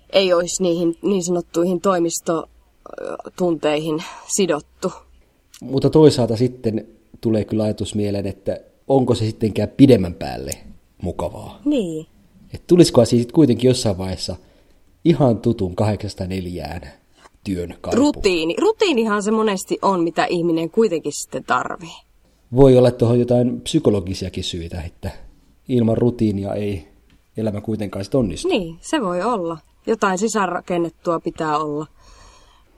[0.09, 4.03] ei olisi niihin niin sanottuihin toimistotunteihin
[4.35, 4.91] sidottu.
[5.61, 6.87] Mutta toisaalta sitten
[7.21, 10.51] tulee kyllä ajatus mieleen, että onko se sittenkään pidemmän päälle
[11.01, 11.61] mukavaa.
[11.65, 12.07] Niin.
[12.53, 14.35] Et tulisiko siis kuitenkin jossain vaiheessa
[15.05, 16.81] ihan tutun kahdeksasta neljään
[17.43, 17.97] työn kaipu.
[17.97, 18.55] Rutiini.
[18.61, 21.97] Rutiinihan se monesti on, mitä ihminen kuitenkin sitten tarvii.
[22.55, 25.11] Voi olla tuohon jotain psykologisiakin syitä, että
[25.69, 26.87] ilman rutiinia ei
[27.37, 28.47] elämä kuitenkaan sit onnistu.
[28.47, 29.57] Niin, se voi olla.
[29.87, 31.87] Jotain sisäänrakennettua pitää olla.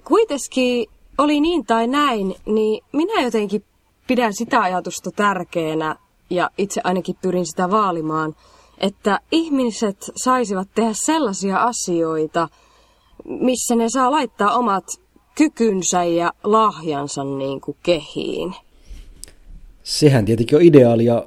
[0.03, 3.63] Kuitenkin oli niin tai näin, niin minä jotenkin
[4.07, 5.95] pidän sitä ajatusta tärkeänä
[6.29, 8.35] ja itse ainakin pyrin sitä vaalimaan,
[8.79, 12.49] että ihmiset saisivat tehdä sellaisia asioita,
[13.25, 14.85] missä ne saa laittaa omat
[15.35, 18.55] kykynsä ja lahjansa niin kuin kehiin.
[19.83, 21.23] Sehän tietenkin on ideaalia.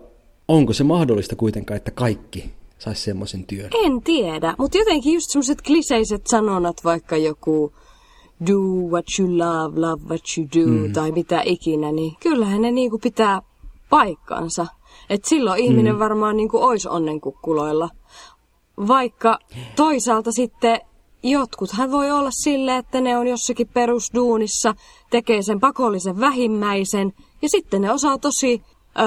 [0.48, 3.70] Onko se mahdollista kuitenkaan, että kaikki saisi semmoisen työn?
[3.84, 7.72] En tiedä, mutta jotenkin just semmoiset kliseiset sanonnat, vaikka joku
[8.46, 8.58] do
[8.90, 10.92] what you love, love what you do, mm.
[10.92, 13.42] tai mitä ikinä, niin kyllähän ne niinku pitää
[13.90, 14.66] paikkansa.
[15.10, 15.98] Et silloin ihminen mm.
[15.98, 17.88] varmaan niinku ois onnenkukkuloilla.
[18.88, 19.38] Vaikka
[19.76, 20.80] toisaalta sitten
[21.22, 24.74] jotkuthan voi olla sille, että ne on jossakin perusduunissa,
[25.10, 28.62] tekee sen pakollisen vähimmäisen, ja sitten ne osaa tosi
[28.98, 29.06] öö,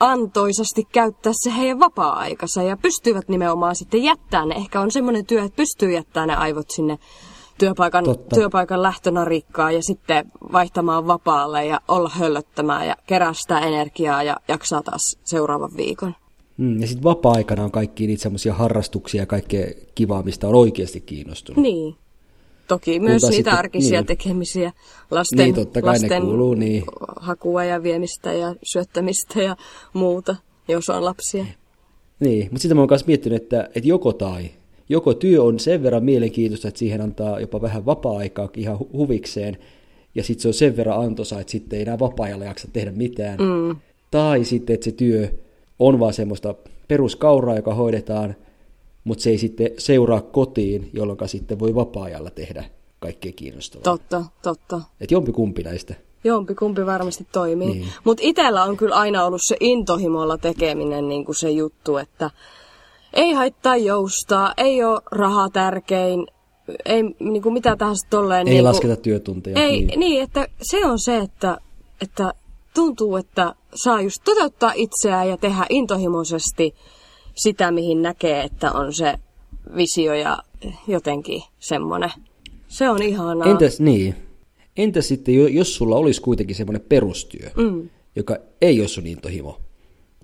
[0.00, 4.54] antoisasti käyttää se heidän vapaa-aikansa ja pystyvät nimenomaan sitten jättämään ne.
[4.54, 6.98] Ehkä on semmoinen työ, että pystyy jättämään ne aivot sinne
[7.58, 8.36] työpaikan, Totta.
[8.36, 14.82] työpaikan lähtönarikkaan ja sitten vaihtamaan vapaalle ja olla höllöttämään ja kerää sitä energiaa ja jaksaa
[14.82, 16.14] taas seuraavan viikon.
[16.56, 21.00] Mm, ja sitten vapaa-aikana on kaikki niitä semmoisia harrastuksia ja kaikkea kivaa, mistä on oikeasti
[21.00, 21.62] kiinnostunut.
[21.62, 21.96] Niin.
[22.68, 24.06] Toki myös taas niitä sitten- arkisia niin.
[24.06, 24.72] tekemisiä,
[25.10, 26.84] lasten, Niin, totta kai ne lasten kuuluu, niin.
[27.16, 29.56] hakua ja viemistä ja syöttämistä ja
[29.92, 30.36] muuta,
[30.68, 31.44] jos on lapsia.
[32.20, 34.50] Niin, mutta sitä mä oon myös miettinyt, että, että joko tai.
[34.92, 39.58] Joko työ on sen verran mielenkiintoista, että siihen antaa jopa vähän vapaa-aikaa ihan hu- huvikseen,
[40.14, 43.38] ja sitten se on sen verran antoisa, että sitten ei enää vapaa-ajalla jaksa tehdä mitään.
[43.38, 43.76] Mm.
[44.10, 45.28] Tai sitten, että se työ
[45.78, 46.54] on vaan semmoista
[46.88, 48.36] peruskauraa, joka hoidetaan,
[49.04, 52.64] mutta se ei sitten seuraa kotiin, jolloin sitten voi vapaa-ajalla tehdä
[52.98, 53.84] kaikkea kiinnostavaa.
[53.84, 54.80] Totta, totta.
[55.00, 55.94] Että jompi kumpi näistä.
[56.24, 57.68] Jompi kumpi varmasti toimii.
[57.68, 57.86] Niin.
[58.04, 62.30] Mutta itsellä on kyllä aina ollut se intohimolla tekeminen niin kuin se juttu, että
[63.12, 66.26] ei haittaa joustaa, ei ole raha tärkein,
[66.84, 68.48] ei niin kuin mitä tahansa tolleen.
[68.48, 69.62] Ei niin lasketa työtunteja.
[69.62, 70.00] Ei, niin.
[70.00, 70.22] niin.
[70.22, 71.58] että se on se, että,
[72.00, 72.34] että
[72.74, 76.74] tuntuu, että saa just toteuttaa itseään ja tehdä intohimoisesti
[77.34, 79.14] sitä, mihin näkee, että on se
[79.76, 80.38] visio ja
[80.86, 82.10] jotenkin semmoinen.
[82.68, 83.50] Se on ihanaa.
[83.50, 84.14] Entäs niin?
[84.76, 87.88] Entäs sitten, jo- jos sulla olisi kuitenkin semmoinen perustyö, mm.
[88.16, 89.60] joka ei ole sun intohimo,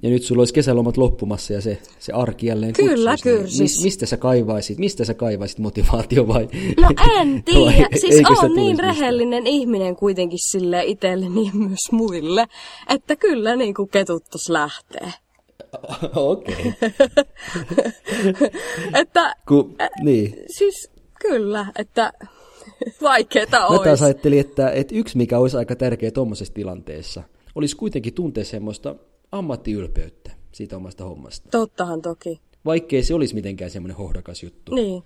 [0.02, 3.60] ja nyt sulla olisi kesälomat loppumassa ja se, se arki jälleen Kyllä, niin kyrsis.
[3.60, 6.48] mis, mistä sä kaivaisit, mistä sä kaivaisit motivaatio vai?
[6.80, 6.88] No
[7.20, 7.88] en tiedä.
[8.00, 12.46] Siis on niin rehellinen ihminen kuitenkin sille itselle, niin myös muille,
[12.88, 15.12] että kyllä niin kuin ketuttas lähtee.
[16.16, 16.74] Okei.
[19.00, 20.34] Että Ku, niin.
[20.46, 22.12] siis kyllä, että
[23.02, 23.84] vaikeeta Mä olisi.
[23.84, 27.22] taas ajattelin, että, että yksi mikä olisi aika tärkeä tuommoisessa tilanteessa,
[27.54, 28.94] olisi kuitenkin tuntea semmoista
[29.32, 31.48] ammattiylpeyttä siitä omasta hommasta.
[31.50, 32.40] Tottahan toki.
[32.64, 34.74] vaikkei se olisi mitenkään semmoinen hohdakas juttu.
[34.74, 35.02] Niin.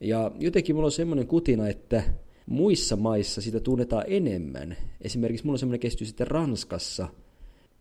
[0.00, 2.02] Ja jotenkin mulla on semmoinen kutina, että
[2.46, 4.76] muissa maissa sitä tunnetaan enemmän.
[5.00, 7.08] Esimerkiksi mulla on semmoinen kestys, että Ranskassa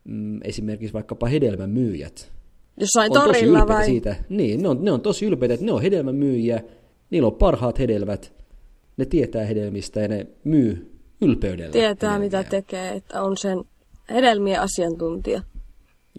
[0.03, 2.31] mm, esimerkiksi vaikkapa hedelmämyyjät
[2.79, 3.85] Jossain on tosi torilla ylpeitä vai?
[3.85, 4.15] siitä.
[4.29, 6.63] Niin, ne on, ne on tosi ylpeitä, että ne on hedelmämyyjiä,
[7.09, 8.33] niillä on parhaat hedelmät,
[8.97, 11.71] ne tietää hedelmistä ja ne myy ylpeydellä.
[11.71, 12.61] Tietää mitä hedelmiä.
[12.61, 13.63] tekee, että on sen
[14.09, 15.41] hedelmien asiantuntija.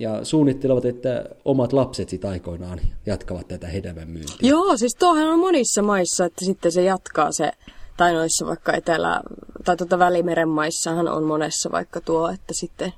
[0.01, 4.37] Ja suunnittelevat, että omat lapset sit aikoinaan jatkavat tätä hedelmämyyntiä.
[4.43, 7.53] Joo, siis tuohan on monissa maissa, että sitten se jatkaa se,
[7.97, 9.23] tai noissa vaikka Etelä-
[9.65, 12.93] tai tuota Välimeren maissahan on monessa vaikka tuo, että sitten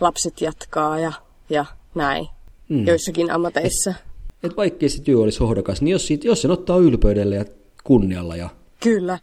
[0.00, 1.12] lapset jatkaa ja,
[1.50, 1.64] ja
[1.94, 2.28] näin.
[2.68, 2.86] Mm.
[2.86, 3.94] Joissakin ammateissa.
[4.42, 7.44] Et vaikkei se työ olisi hohdokas, niin jos, siitä, jos sen ottaa ylpeydellä ja
[7.84, 8.48] kunnialla ja
[8.80, 9.18] Kyllä.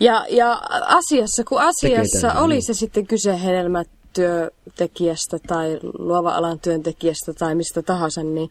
[0.00, 2.62] Ja, ja asiassa, kun asiassa oli niin.
[2.62, 3.36] se sitten kyse
[4.18, 8.50] hedelmätyöntekijästä tai luova-alan työntekijästä tai mistä tahansa, niin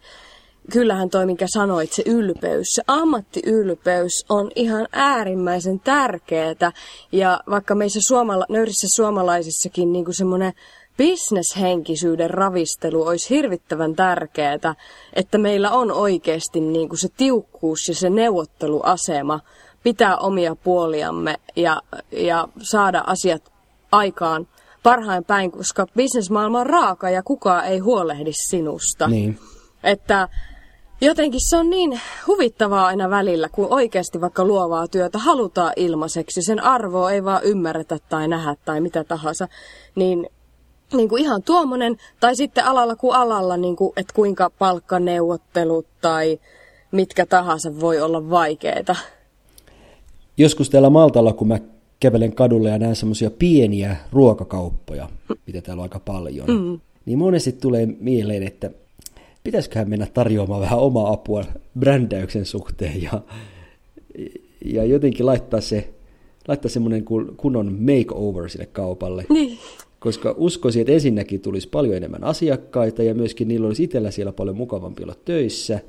[0.71, 6.71] kyllähän toi, minkä sanoit, se ylpeys, se ammattiylpeys on ihan äärimmäisen tärkeää.
[7.11, 10.53] Ja vaikka meissä suomala- nöyrissä suomalaisissakin niin semmoinen
[10.97, 14.75] bisneshenkisyyden ravistelu olisi hirvittävän tärkeää,
[15.13, 19.39] että meillä on oikeasti niin kuin se tiukkuus ja se neuvotteluasema
[19.83, 23.51] pitää omia puoliamme ja, ja saada asiat
[23.91, 24.47] aikaan
[24.83, 29.07] parhain päin, koska bisnesmaailma on raaka ja kukaan ei huolehdi sinusta.
[29.07, 29.39] niin.
[29.83, 30.29] Että
[31.01, 36.63] jotenkin se on niin huvittavaa aina välillä, kun oikeasti vaikka luovaa työtä halutaan ilmaiseksi, sen
[36.63, 39.47] arvoa ei vaan ymmärretä tai nähdä tai mitä tahansa,
[39.95, 40.27] niin,
[40.93, 46.39] niin kuin ihan tuommoinen, tai sitten alalla kuin alalla, niin kuin, että kuinka palkkaneuvottelut tai
[46.91, 48.95] mitkä tahansa voi olla vaikeita.
[50.37, 51.59] Joskus täällä Maltalla, kun mä
[52.03, 55.09] kävelen kadulle ja näen semmoisia pieniä ruokakauppoja,
[55.47, 56.79] mitä täällä on aika paljon, mm.
[57.05, 58.69] niin monesti tulee mieleen, että
[59.43, 61.43] pitäisiköhän mennä tarjoamaan vähän omaa apua
[61.79, 63.21] brändäyksen suhteen ja,
[64.65, 65.93] ja jotenkin laittaa se
[66.47, 69.25] laittaa semmoinen kun- kunnon makeover sille kaupalle.
[69.29, 69.57] Niin.
[69.99, 74.57] Koska uskoisin, että ensinnäkin tulisi paljon enemmän asiakkaita ja myöskin niillä olisi itsellä siellä paljon
[74.57, 75.79] mukavampi olla töissä.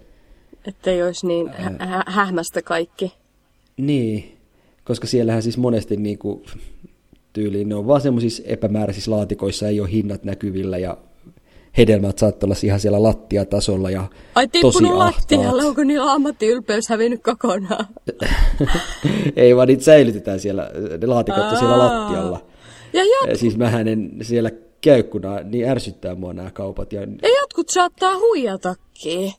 [0.66, 1.48] Että ei olisi niin
[1.79, 3.12] hä- hähmästä kaikki.
[3.77, 4.37] Niin,
[4.85, 6.42] koska siellähän siis monesti niin kuin,
[7.33, 10.97] tyyliin ne on vaan semmoisissa epämääräisissä laatikoissa, ei ole hinnat näkyvillä ja
[11.77, 15.14] hedelmät saattaa olla ihan siellä lattiatasolla ja Ai tosi tippunut ahtaat.
[15.16, 17.87] lattialle, onko niillä ammattiylpeys hävinnyt kokonaan?
[19.37, 20.70] ei vaan niitä säilytetään siellä,
[21.01, 22.47] ne laatikot on siellä lattialla.
[22.92, 26.92] Ja, jot- Ja siis mähän en siellä käy, kun niin ärsyttää mua nämä kaupat.
[26.92, 29.33] Ja ja jotkut saattaa huijatakin.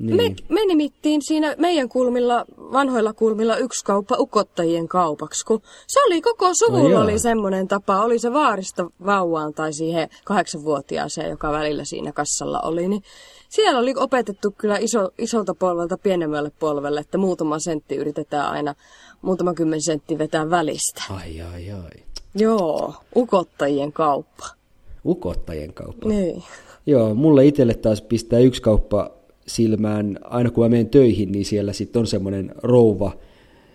[0.00, 0.36] Me, Niin.
[0.48, 6.20] me, me nimittiin siinä meidän kulmilla, vanhoilla kulmilla yksi kauppa ukottajien kaupaksi, kun se oli
[6.20, 7.02] koko suvulla jaa.
[7.02, 12.88] oli semmoinen tapa, oli se vaarista vauvaan tai siihen kahdeksanvuotiaaseen, joka välillä siinä kassalla oli,
[12.88, 13.02] niin
[13.48, 18.74] siellä oli opetettu kyllä iso, isolta polvelta pienemmälle polvelle, että muutama sentti yritetään aina,
[19.22, 21.02] muutama kymmen sentti vetää välistä.
[21.10, 22.02] ai ai ai,
[22.34, 24.46] Joo, ukottajien kauppa.
[25.04, 26.08] ukottajien kauppa.
[26.08, 26.42] Niin.
[26.86, 29.10] Joo, mulle itselle taas pistää yksi kauppa
[29.50, 33.12] silmään, aina kun mä menen töihin, niin siellä sitten on semmoinen rouva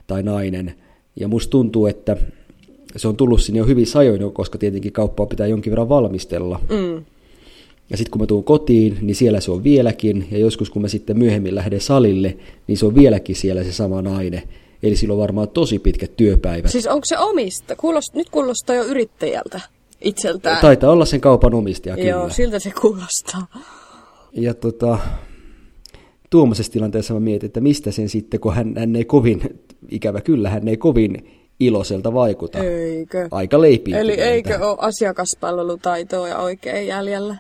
[0.08, 0.76] tai nainen.
[1.16, 2.18] Ja musta tuntuu, että
[2.96, 6.60] se on tullut sinne jo hyvin sajoin, koska tietenkin kauppaa pitää jonkin verran valmistella.
[6.70, 7.06] Mm.
[7.90, 10.28] Ja sitten kun mä tuun kotiin, niin siellä se on vieläkin.
[10.32, 14.02] Ja joskus kun mä sitten myöhemmin lähden salille, niin se on vieläkin siellä se sama
[14.02, 14.44] nainen.
[14.84, 16.72] Eli sillä on varmaan tosi pitkät työpäivät.
[16.72, 17.76] Siis onko se omista?
[17.76, 19.62] Kuulost, nyt kuulostaa jo yrittäjältä
[20.02, 20.62] itseltään.
[20.62, 22.10] Taitaa olla sen kaupan omistaja kyllä.
[22.10, 23.48] Joo, siltä se kuulostaa.
[24.34, 25.00] Ja tota,
[26.36, 29.42] tuommoisessa tilanteessa mä mietin, että mistä sen sitten, kun hän, hän ei kovin,
[29.90, 31.28] ikävä kyllä, hän ei kovin
[31.60, 32.58] iloiselta vaikuta.
[32.64, 33.28] Eikö?
[33.32, 34.24] Aika leipiintyneeltä.
[34.24, 37.36] Eli eikö ole asiakaspalvelutaitoa ja oikein jäljellä?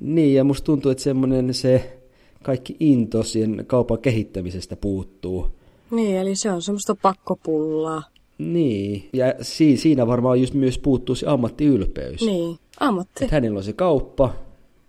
[0.00, 1.98] Niin, ja musta tuntuu, että semmoinen se
[2.42, 5.46] kaikki into siihen kaupan kehittämisestä puuttuu.
[5.90, 8.02] Niin, eli se on semmoista pakkopullaa.
[8.38, 12.20] Niin, ja si- siinä varmaan just myös puuttuu se ammattiylpeys.
[12.20, 13.24] Niin, ammatti.
[13.24, 14.34] Että hänellä on se kauppa,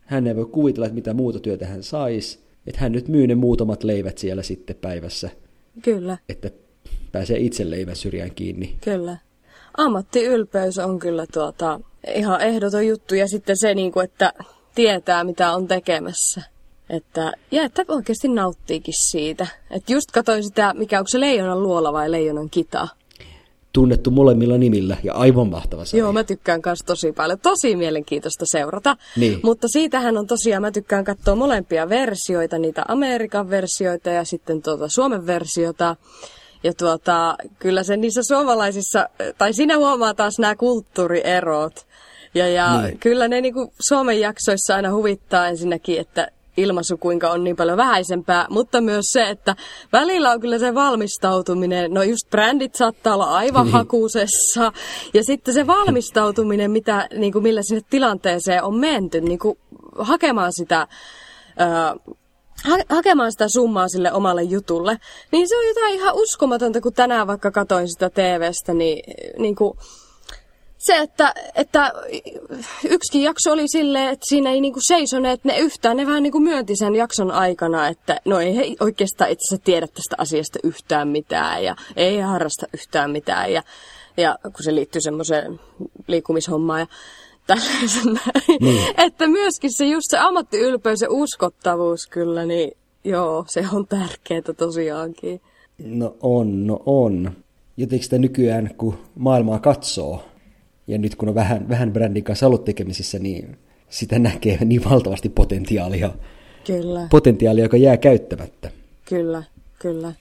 [0.02, 2.43] hän ei voi kuvitella, että mitä muuta työtä hän saisi.
[2.68, 5.30] Että hän nyt myy ne muutamat leivät siellä sitten päivässä,
[5.82, 6.50] Kyllä, että
[7.12, 8.78] pääsee itse leivän syrjään kiinni.
[8.82, 9.18] kyllä.
[9.78, 11.80] Ammattiylpeys on kyllä tuota,
[12.16, 13.16] ihan ehdoton juttu.
[13.16, 14.34] Ja sitten se, niin kuin, että
[14.76, 16.42] tietää, mitä on tekemässä.
[16.90, 19.48] Että, ja että oikeasti nauttiikin siitä.
[19.72, 22.88] Että just katsoin sitä, mikä onko se leijonan luola vai leijonan kita.
[23.74, 26.04] Tunnettu molemmilla nimillä ja aivan mahtava sarja.
[26.04, 27.40] Joo, mä tykkään kanssa tosi paljon.
[27.40, 28.98] Tosi mielenkiintoista seurata.
[29.18, 29.40] Niin.
[29.44, 34.88] Mutta siitähän on tosiaan, mä tykkään katsoa molempia versioita, niitä Amerikan versioita ja sitten tuota
[34.88, 35.96] Suomen versiota.
[36.64, 41.88] Ja tuota, kyllä se niissä suomalaisissa, tai siinä huomaa taas nämä kulttuurierot.
[42.36, 42.84] Ja, ja Niin.
[42.86, 43.00] niin.
[43.00, 48.48] kyllä ne niinku Suomen jaksoissa aina huvittaa ensinnäkin, että ilmaisu, kuinka on niin paljon vähäisempää,
[48.50, 49.56] mutta myös se, että
[49.94, 53.74] välillä on kyllä se valmistautuminen, no just brändit saattaa olla aivan niin.
[53.74, 54.72] hakusessa,
[55.14, 59.58] ja sitten se valmistautuminen, mitä, niin kuin millä sinne tilanteeseen on menty, niin kuin
[59.98, 60.88] hakemaan sitä...
[61.62, 62.14] Öö,
[62.64, 64.98] ha- hakemaan sitä summaa sille omalle jutulle,
[65.32, 69.04] niin se on jotain ihan uskomatonta, kun tänään vaikka katoin sitä TVstä, niin,
[69.38, 69.78] niin kuin,
[70.86, 71.94] se, että, että
[72.90, 75.98] yksikin jakso oli silleen, että siinä ei niinku seisoneet ne yhtään.
[75.98, 79.88] Ne vähän niinku myönti sen jakson aikana, että no ei he oikeastaan itse asiassa tiedä
[79.88, 83.54] tästä asiasta yhtään mitään ja ei harrasta yhtään mitään.
[83.54, 83.64] Ja,
[84.18, 85.60] ja kun se liittyy semmoiseen
[86.08, 86.88] liikkumishommaan ja
[87.48, 88.20] tällaisen
[88.60, 88.94] niin.
[89.06, 92.72] Että myöskin se just se ammattiylpeys ja uskottavuus kyllä, niin
[93.04, 95.42] joo, se on tärkeää tosiaankin.
[95.84, 97.32] No on, no on.
[97.78, 100.24] Jotenkin sitä nykyään, kun maailmaa katsoo,
[100.94, 103.58] ja nyt kun on vähän, vähän brändin kanssa ollut tekemisissä, niin
[103.90, 106.12] sitä näkee niin valtavasti potentiaalia.
[106.68, 107.08] Kyllä.
[107.12, 108.72] Potentiaalia, joka jää käyttämättä.
[109.06, 109.44] Kyllä,
[109.80, 110.14] kyllä.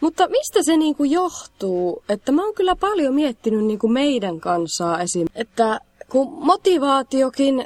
[0.00, 2.02] Mutta mistä se niinku johtuu?
[2.08, 5.26] Että mä oon kyllä paljon miettinyt niinku meidän kansaa esim.
[5.34, 7.64] Että kun motivaatiokin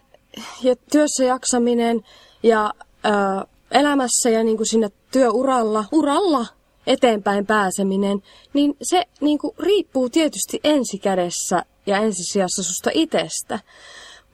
[0.63, 2.01] ja työssä jaksaminen
[2.43, 2.73] ja
[3.05, 6.47] ö, elämässä ja niinku siinä työuralla, uralla
[6.87, 13.61] eteenpäin pääseminen, niin se niinku riippuu tietysti ensikädessä ja ensisijassa susta itsestä.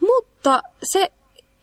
[0.00, 1.12] Mutta se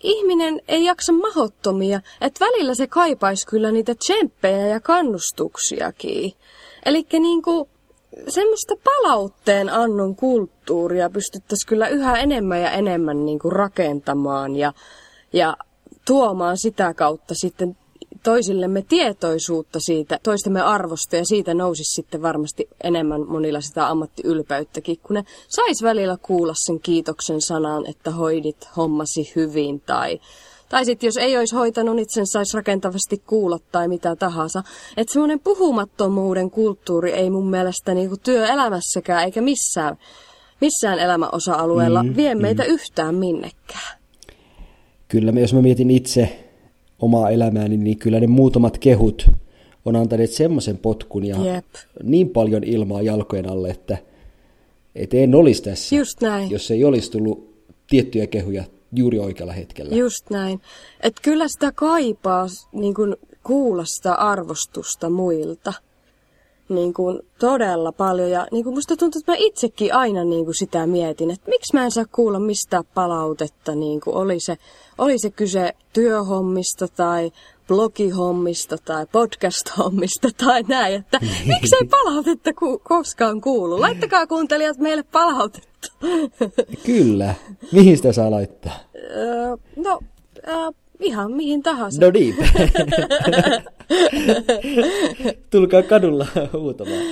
[0.04, 6.34] ihminen ei jaksa mahottomia, että välillä se kaipaisi kyllä niitä tsemppejä ja kannustuksiakin.
[6.86, 7.70] Eli niinku
[8.28, 14.74] semmoista palautteen annon kulttuuria pystyttäisiin kyllä yhä enemmän ja enemmän niinku rakentamaan ja,
[15.34, 15.58] ja
[16.06, 17.78] tuomaan sitä kautta sitten
[18.28, 25.14] toisillemme tietoisuutta siitä, toistemme arvosta ja siitä nousisi sitten varmasti enemmän monilla sitä ammattiylpeyttäkin, kun
[25.14, 30.20] ne sais välillä kuulla sen kiitoksen sanan, että hoidit hommasi hyvin tai
[30.70, 34.64] tai sitten jos ei olisi hoitanut, niin sen saisi rakentavasti kuulla tai mitä tahansa.
[34.98, 39.98] Että semmoinen puhumattomuuden kulttuuri ei mun mielestä niinku työelämässäkään eikä missään,
[40.62, 42.70] missään elämäosa-alueella mm, vie meitä mm.
[42.70, 43.98] yhtään minnekään.
[45.08, 46.47] Kyllä, jos mä mietin itse
[47.00, 49.30] omaa elämääni, niin kyllä ne muutamat kehut
[49.86, 51.66] on antaneet semmoisen potkun ja Jep.
[52.04, 53.98] niin paljon ilmaa jalkojen alle, että
[54.96, 56.52] et en olisi tässä, Just näin.
[56.52, 57.54] jos ei olisi tullut
[57.90, 58.64] tiettyjä kehuja
[58.96, 59.96] juuri oikealla hetkellä.
[59.96, 60.62] Just näin.
[61.02, 65.74] Että kyllä sitä kaipaa niin kun, kuulla sitä arvostusta muilta
[66.70, 68.30] niin kuin todella paljon.
[68.30, 71.74] Ja niin kuin musta tuntuu, että mä itsekin aina niin kuin sitä mietin, että miksi
[71.74, 73.76] mä en saa kuulla mistään palautetta.
[73.76, 74.58] Niin kuin oli, se,
[74.98, 77.32] oli se kyse työhommista tai
[77.68, 81.20] blogihommista tai podcast-hommista tai näin, että
[81.54, 83.82] miksei palautetta ku- koskaan kuulu.
[83.82, 85.88] Laittakaa kuuntelijat meille palautetta.
[86.86, 87.36] Kyllä.
[87.72, 88.80] Mihin sitä saa laittaa?
[89.76, 90.00] No,
[91.00, 92.02] Ihan mihin tahansa.
[92.02, 92.36] No niin.
[95.52, 97.04] Tulkaa kadulla huutamaan.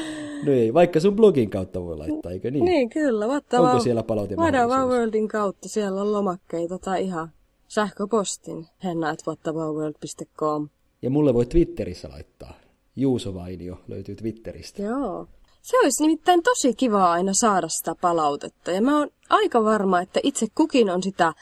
[0.45, 2.65] No ei, vaikka sun blogin kautta voi laittaa, eikö niin?
[2.65, 3.27] Niin, kyllä.
[3.27, 7.29] What Onko siellä palaute What Worldin kautta, siellä on lomakkeita tai ihan
[7.67, 10.69] sähköpostin henna.whattaboutworld.com.
[11.01, 12.53] Ja mulle voi Twitterissä laittaa.
[12.95, 14.81] Juuso Vainio löytyy Twitteristä.
[14.81, 15.27] Joo.
[15.61, 18.71] Se olisi nimittäin tosi kiva aina saada sitä palautetta.
[18.71, 21.33] Ja mä oon aika varma, että itse kukin on sitä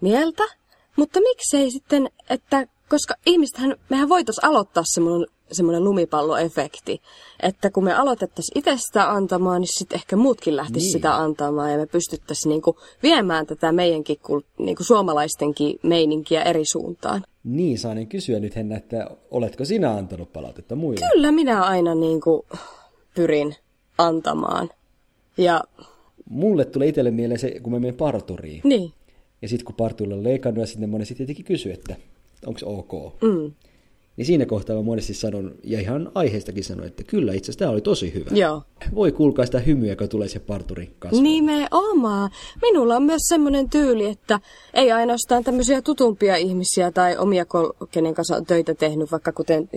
[0.00, 0.42] mieltä,
[0.96, 7.00] mutta miksei sitten, että koska ihmistähän, mehän voitaisiin aloittaa semmoinen, semmoinen lumipalloefekti,
[7.42, 10.92] että kun me aloitettaisiin itse sitä antamaan, niin sitten ehkä muutkin lähtisivät niin.
[10.92, 14.16] sitä antamaan ja me pystyttäisiin niinku viemään tätä meidänkin
[14.58, 17.24] niinku suomalaistenkin meininkiä eri suuntaan.
[17.44, 21.06] Niin, saan kysyä nyt Henna, että oletko sinä antanut palautetta muille?
[21.12, 22.46] Kyllä minä aina niinku
[23.14, 23.56] pyrin
[23.98, 24.70] antamaan.
[25.36, 25.64] Ja...
[26.30, 28.60] Mulle tulee itselle mieleen se, kun me menen parturiin.
[28.64, 28.92] Niin.
[29.42, 31.96] Ja sitten kun partuilla on leikannut ja sitten moni sitten tietenkin kysyy, että
[32.46, 33.22] onko ok.
[33.22, 33.52] Mm.
[34.20, 37.70] Niin siinä kohtaa mä monesti sanon, ja ihan aiheestakin sanon, että kyllä itse asiassa tämä
[37.70, 38.30] oli tosi hyvä.
[38.36, 38.62] Joo.
[38.94, 41.22] Voi kuulkaa sitä hymyä, joka tulee se parturi kasvamaan.
[41.22, 42.30] Nimenomaan.
[42.62, 44.40] Minulla on myös semmoinen tyyli, että
[44.74, 47.46] ei ainoastaan tämmöisiä tutumpia ihmisiä tai omia,
[47.90, 49.68] kenen kanssa on töitä tehnyt, vaikka kuten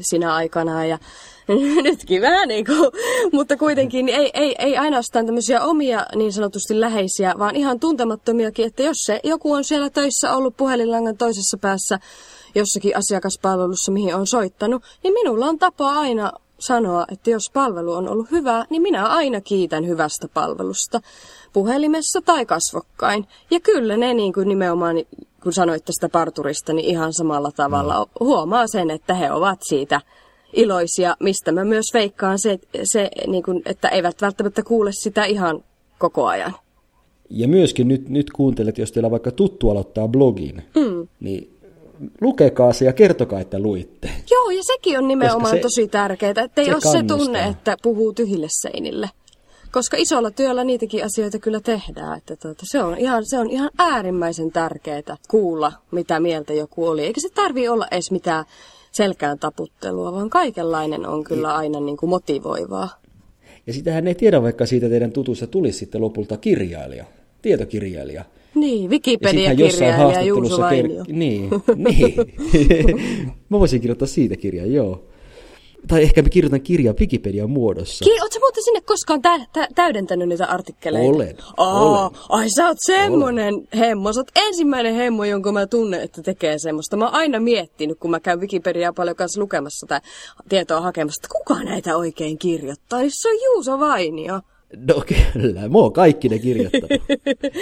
[0.00, 0.98] sinä aikana ja
[1.82, 2.90] nytkin vähän niin kuin,
[3.32, 8.82] mutta kuitenkin ei, ei, ei ainoastaan tämmöisiä omia niin sanotusti läheisiä, vaan ihan tuntemattomiakin, että
[8.82, 11.98] jos se joku on siellä töissä ollut puhelinlangan toisessa päässä,
[12.54, 18.08] jossakin asiakaspalvelussa, mihin on soittanut, niin minulla on tapa aina sanoa, että jos palvelu on
[18.08, 21.00] ollut hyvä, niin minä aina kiitän hyvästä palvelusta
[21.52, 23.26] puhelimessa tai kasvokkain.
[23.50, 24.96] Ja kyllä ne niin kuin nimenomaan,
[25.42, 28.06] kun sanoitte sitä parturista, niin ihan samalla tavalla no.
[28.20, 30.00] huomaa sen, että he ovat siitä
[30.52, 35.64] iloisia, mistä mä myös veikkaan se, se niin kuin, että eivät välttämättä kuule sitä ihan
[35.98, 36.54] koko ajan.
[37.30, 41.08] Ja myöskin nyt, nyt kuuntelet, jos teillä vaikka tuttu aloittaa blogin, mm.
[41.20, 41.59] niin
[42.20, 44.10] lukekaa se ja kertokaa, että luitte.
[44.30, 47.18] Joo, ja sekin on nimenomaan se- tosi tärkeää, että ei se ole se kannustaa.
[47.18, 49.10] tunne, että puhuu tyhjille seinille.
[49.72, 52.18] Koska isolla työllä niitäkin asioita kyllä tehdään.
[52.18, 57.02] Että tuota, se, on ihan, se on ihan äärimmäisen tärkeää kuulla, mitä mieltä joku oli.
[57.06, 58.44] Eikä se tarvi olla edes mitään
[58.92, 62.88] selkään taputtelua, vaan kaikenlainen on kyllä aina niin kuin motivoivaa.
[63.66, 67.04] Ja sitähän ei tiedä, vaikka siitä teidän tutussa tulisi sitten lopulta kirjailija,
[67.42, 68.24] tietokirjailija.
[68.54, 71.04] Niin, Ja Wikipedia-kirjailija Juuso Vainio.
[71.08, 71.50] Niin,
[71.88, 72.14] niin.
[73.48, 75.04] Mä voisin kirjoittaa siitä kirjan, joo.
[75.88, 78.04] Tai ehkä mä kirjoitan kirjan Wikipedian muodossa.
[78.04, 81.08] Ki- Oletko muuten sinne koskaan tä- tä- täydentänyt niitä artikkeleita?
[81.16, 82.10] Olen, Aa, olen.
[82.28, 84.12] Ai sä oot semmonen hemmo.
[84.12, 86.96] Sä oot ensimmäinen hemmo, jonka mä tunnen, että tekee semmoista.
[86.96, 90.00] Mä oon aina miettinyt, kun mä käyn Wikipediaa paljon kanssa lukemassa tai
[90.48, 93.00] tietoa hakemassa, että kuka näitä oikein kirjoittaa.
[93.00, 94.40] Niin se on Juuso Vainio.
[94.76, 96.90] No kyllä, mä oon kaikki ne kirjoittanut.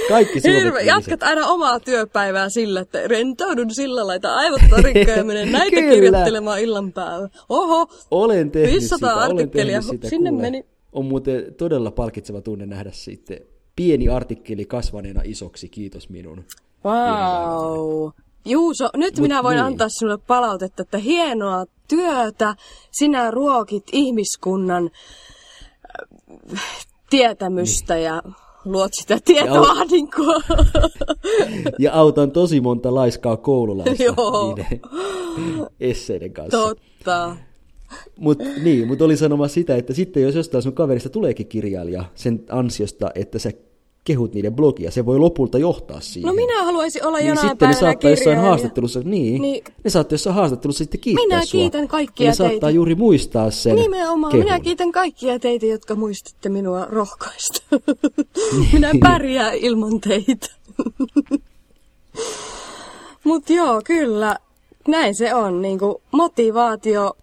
[0.09, 5.52] Kaikki Hirve, jatkat aina omaa työpäivää sillä, että rentoudun sillä laita aivot tarikkoon ja menen
[5.59, 5.94] näitä Kyllä.
[5.94, 7.28] kirjoittelemaan illan päällä.
[7.48, 10.42] Oho, Olen tehnyt 500 sitä, olen artikkelia, tehnyt sitä, sinne kuule.
[10.42, 10.64] meni.
[10.92, 13.38] On muuten todella palkitseva tunne nähdä sitten
[13.76, 16.44] pieni artikkeli kasvaneena isoksi, kiitos minun.
[16.84, 18.11] Wow.
[18.44, 19.64] Juuso, nyt Mut minä voin niin.
[19.64, 19.72] niin.
[19.72, 22.54] antaa sinulle palautetta, että hienoa työtä.
[22.90, 24.90] Sinä ruokit ihmiskunnan
[26.54, 26.62] äh,
[27.11, 28.04] tietämystä niin.
[28.04, 28.22] ja
[28.64, 30.34] luot sitä tietoahdinkoa.
[31.78, 34.54] Ja autan tosi monta laiskaa koululaista Joo.
[34.56, 34.80] niiden
[35.80, 36.59] esseiden kanssa.
[36.59, 37.36] Totta.
[38.18, 42.44] Mutta niin, mut oli sanoma sitä, että sitten jos jostain sun kaverista tuleekin kirjailija sen
[42.48, 43.52] ansiosta, että sä
[44.09, 46.26] kehut niiden blogia, se voi lopulta johtaa siihen.
[46.28, 49.42] No minä haluaisin olla niin jonain sitten ne saattaa jossain haastattelussa, niin, Niin.
[49.42, 51.61] niin, ne saattaa jossain haastattelussa sitten kiittää Minä sua.
[51.61, 52.70] kiitän kaikkia ja ne saattaa teitä.
[52.70, 54.44] juuri muistaa sen Nimenomaan, kehun.
[54.44, 57.61] minä kiitän kaikkia teitä, jotka muistitte minua rohkaista.
[58.72, 60.46] minä pärjään ilman teitä.
[63.24, 64.36] Mutta joo, kyllä,
[64.88, 65.62] näin se on.
[65.62, 67.16] Niin kuin motivaatio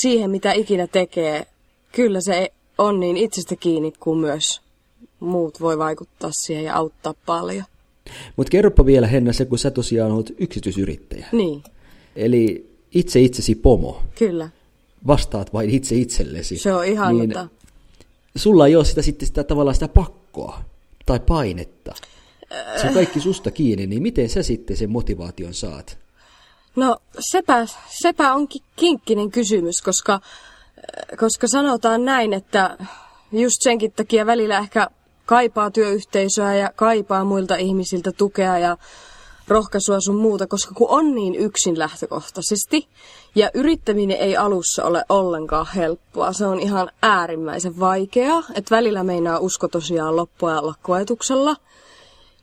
[0.00, 1.46] siihen, mitä ikinä tekee,
[1.92, 4.60] kyllä se on niin itsestä kiinni kuin myös
[5.22, 7.64] muut voi vaikuttaa siihen ja auttaa paljon.
[8.36, 11.26] Mutta kerropa vielä Henna se, kun sä tosiaan olet yksityisyrittäjä.
[11.32, 11.62] Niin,
[12.16, 14.02] Eli itse itsesi pomo.
[14.18, 14.48] kyllä.
[15.06, 16.58] Vastaat vain itse itsellesi.
[16.58, 17.32] Se on ihan niin
[18.36, 20.60] sulla ei ole sitä, sitten sitä tavallaan sitä pakkoa
[21.06, 21.94] tai painetta.
[22.80, 25.98] Se on kaikki susta kiinni, niin miten sä sitten sen motivaation saat?
[26.76, 26.96] No
[27.32, 27.66] sepä,
[28.02, 30.20] sepä onkin kinkkinen kysymys, koska,
[31.18, 32.78] koska sanotaan näin, että
[33.32, 34.88] just senkin takia välillä ehkä
[35.32, 38.76] kaipaa työyhteisöä ja kaipaa muilta ihmisiltä tukea ja
[39.48, 42.88] rohkaisua sun muuta, koska kun on niin yksin lähtökohtaisesti
[43.34, 49.38] ja yrittäminen ei alussa ole ollenkaan helppoa, se on ihan äärimmäisen vaikeaa, että välillä meinaa
[49.38, 51.56] usko tosiaan loppua ja lakkoajatuksella,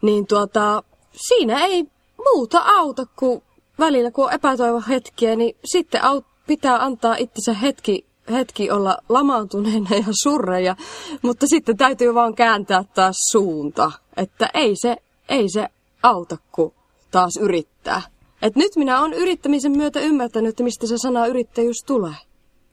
[0.01, 1.83] niin tuota, siinä ei
[2.17, 3.43] muuta auta kuin
[3.79, 9.95] välillä, kun on epätoivon hetkiä, niin sitten aut, pitää antaa itsensä hetki, hetki olla lamaantuneena
[9.95, 10.75] ja surreja,
[11.21, 14.97] mutta sitten täytyy vaan kääntää taas suunta, että ei se,
[15.29, 15.67] ei se
[16.03, 16.73] auta, kun
[17.11, 18.01] taas yrittää.
[18.41, 22.15] Et nyt minä olen yrittämisen myötä ymmärtänyt, että mistä se sana yrittäjyys tulee.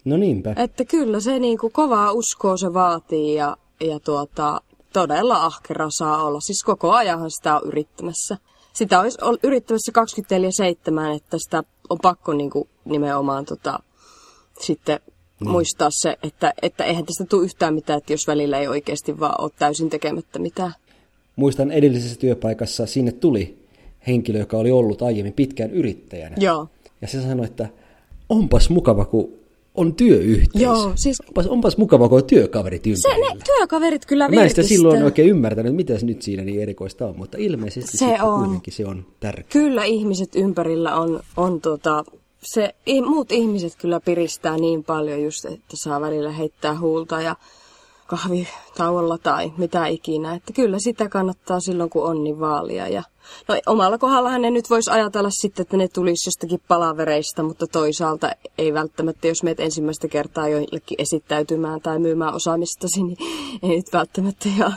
[0.05, 0.55] No niinpä.
[0.57, 4.61] Että kyllä se niin kuin kovaa uskoa se vaatii ja, ja tuota,
[4.93, 6.41] todella ahkera saa olla.
[6.41, 8.37] Siis koko ajanhan sitä on yrittämässä.
[8.73, 9.93] Sitä olisi ol- yrittämässä
[11.13, 13.79] 24-7, että sitä on pakko niin kuin nimenomaan tota,
[14.61, 15.01] sitten
[15.41, 15.51] niin.
[15.51, 19.41] muistaa se, että, että eihän tästä tule yhtään mitään, että jos välillä ei oikeasti vaan
[19.41, 20.73] ole täysin tekemättä mitään.
[21.37, 23.59] Muistan edellisessä työpaikassa sinne tuli
[24.07, 26.37] henkilö, joka oli ollut aiemmin pitkään yrittäjänä.
[26.39, 26.69] Joo.
[27.03, 27.69] Ja se sanoi, että
[28.29, 29.33] onpas mukava, kun
[29.75, 30.65] on työyhteisö.
[30.67, 33.35] Joo, siis- Onpas, onpas mukava, kun on työkaverit Se, ympärillä.
[33.35, 37.19] ne työkaverit kyllä Mä en sitä silloin oikein ymmärtänyt, mitä nyt siinä niin erikoista on,
[37.19, 38.39] mutta ilmeisesti Se on.
[38.45, 39.49] kuitenkin se on tärkeää.
[39.53, 42.05] Kyllä ihmiset ympärillä on, on tota,
[42.47, 42.75] se,
[43.07, 47.37] muut ihmiset kyllä piristää niin paljon just, että saa välillä heittää huulta ja
[48.07, 50.35] kahvitauolla tai mitä ikinä.
[50.35, 52.89] Että kyllä sitä kannattaa silloin, kun on niin vaalia.
[52.89, 53.03] Ja,
[53.49, 58.31] no omalla kohdallahan ne nyt voisi ajatella sitten, että ne tulisi jostakin palavereista, mutta toisaalta
[58.59, 63.17] ei välttämättä, jos meet ensimmäistä kertaa joillekin esittäytymään tai myymään osaamistasi, niin
[63.63, 64.49] ei nyt välttämättä.
[64.59, 64.73] Ja,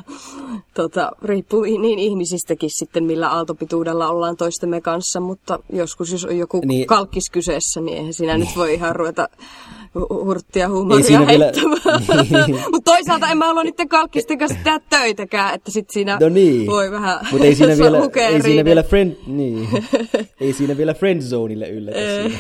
[0.73, 6.57] tota, riippuu niin ihmisistäkin sitten, millä aaltopituudella ollaan toistemme kanssa, mutta joskus jos on joku
[6.59, 6.67] Niin.
[6.67, 6.88] niin.
[6.88, 9.30] kalkkis kyseessä, niin eihän siinä nyt voi ihan ruveta
[9.97, 12.01] hu- hurttia huumoria siinä vielä- heittämään.
[12.47, 12.55] Niin.
[12.71, 16.67] Mutta toisaalta en mä halua niiden kalkkisten kanssa tehdä töitäkään, että sit siinä No niin.
[16.67, 19.69] voi vähän Mutta ei siinä vielä, lukea ei siinä vielä friend, niin.
[20.41, 22.37] ei siinä vielä friendzoneille yllätä siinä.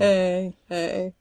[0.00, 1.12] Ei, ei.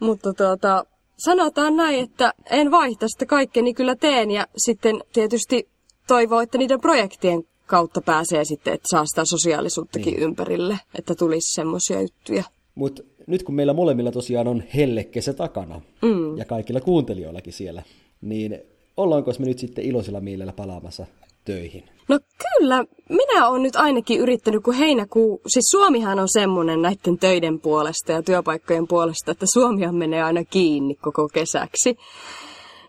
[0.00, 0.84] Mutta tuota,
[1.16, 5.68] sanotaan näin, että en vaihta sitä kaikkeni kyllä teen ja sitten tietysti
[6.06, 10.22] toivoo, että niiden projektien kautta pääsee sitten, että saa sitä sosiaalisuuttakin niin.
[10.22, 12.44] ympärille, että tulisi semmoisia juttuja.
[12.74, 16.36] Mutta nyt kun meillä molemmilla tosiaan on hellekesä takana, mm.
[16.36, 17.82] ja kaikilla kuuntelijoillakin siellä,
[18.20, 18.58] niin
[18.96, 21.06] ollaanko me nyt sitten iloisella mielellä palaamassa
[21.44, 21.84] töihin?
[22.08, 27.60] No kyllä, minä olen nyt ainakin yrittänyt, kun heinäkuu, siis Suomihan on semmoinen näiden töiden
[27.60, 31.96] puolesta ja työpaikkojen puolesta, että Suomihan menee aina kiinni koko kesäksi.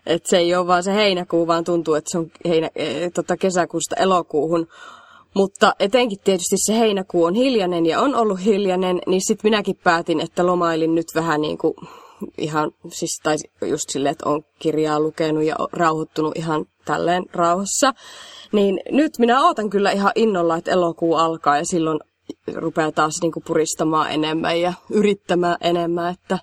[0.06, 3.36] Et se ei ole vaan se heinäkuu, vaan tuntuu, että se on heinä, e, tota
[3.36, 4.66] kesäkuusta elokuuhun.
[5.36, 10.20] Mutta etenkin tietysti se heinäkuu on hiljainen ja on ollut hiljainen, niin sitten minäkin päätin,
[10.20, 11.74] että lomailin nyt vähän niin kuin
[12.38, 17.92] ihan, siis tai just silleen, että on kirjaa lukenut ja rauhoittunut ihan tälleen rauhassa.
[18.52, 22.00] Niin nyt minä ootan kyllä ihan innolla, että elokuu alkaa ja silloin
[22.54, 26.38] rupeaa taas niinku puristamaan enemmän ja yrittämään enemmän, että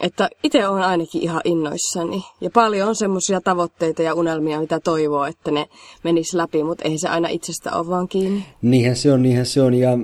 [0.00, 2.24] että itse olen ainakin ihan innoissani.
[2.40, 5.66] Ja paljon on semmoisia tavoitteita ja unelmia, mitä toivoo, että ne
[6.04, 8.44] menis läpi, mutta ei se aina itsestä ole vaan kiinni.
[8.62, 9.74] Niinhän se on, niinhän se on.
[9.74, 9.98] Ja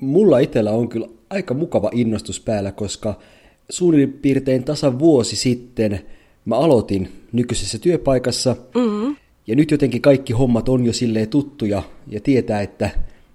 [0.00, 3.14] mulla itsellä on kyllä aika mukava innostus päällä, koska
[3.70, 6.00] suurin piirtein tasan vuosi sitten
[6.44, 8.56] mä aloitin nykyisessä työpaikassa.
[8.74, 9.16] Mm-hmm.
[9.46, 12.90] Ja nyt jotenkin kaikki hommat on jo silleen tuttuja ja tietää, että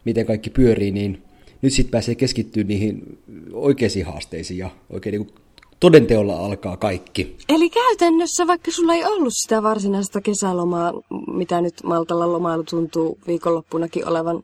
[0.05, 1.21] miten kaikki pyörii, niin
[1.61, 3.19] nyt sitten pääsee keskittyä niihin
[3.53, 5.42] oikeisiin haasteisiin ja oikein niin
[5.83, 7.35] todenteolla alkaa kaikki.
[7.49, 10.93] Eli käytännössä, vaikka sulla ei ollut sitä varsinaista kesälomaa,
[11.33, 14.43] mitä nyt Maltalla lomailu tuntuu viikonloppunakin olevan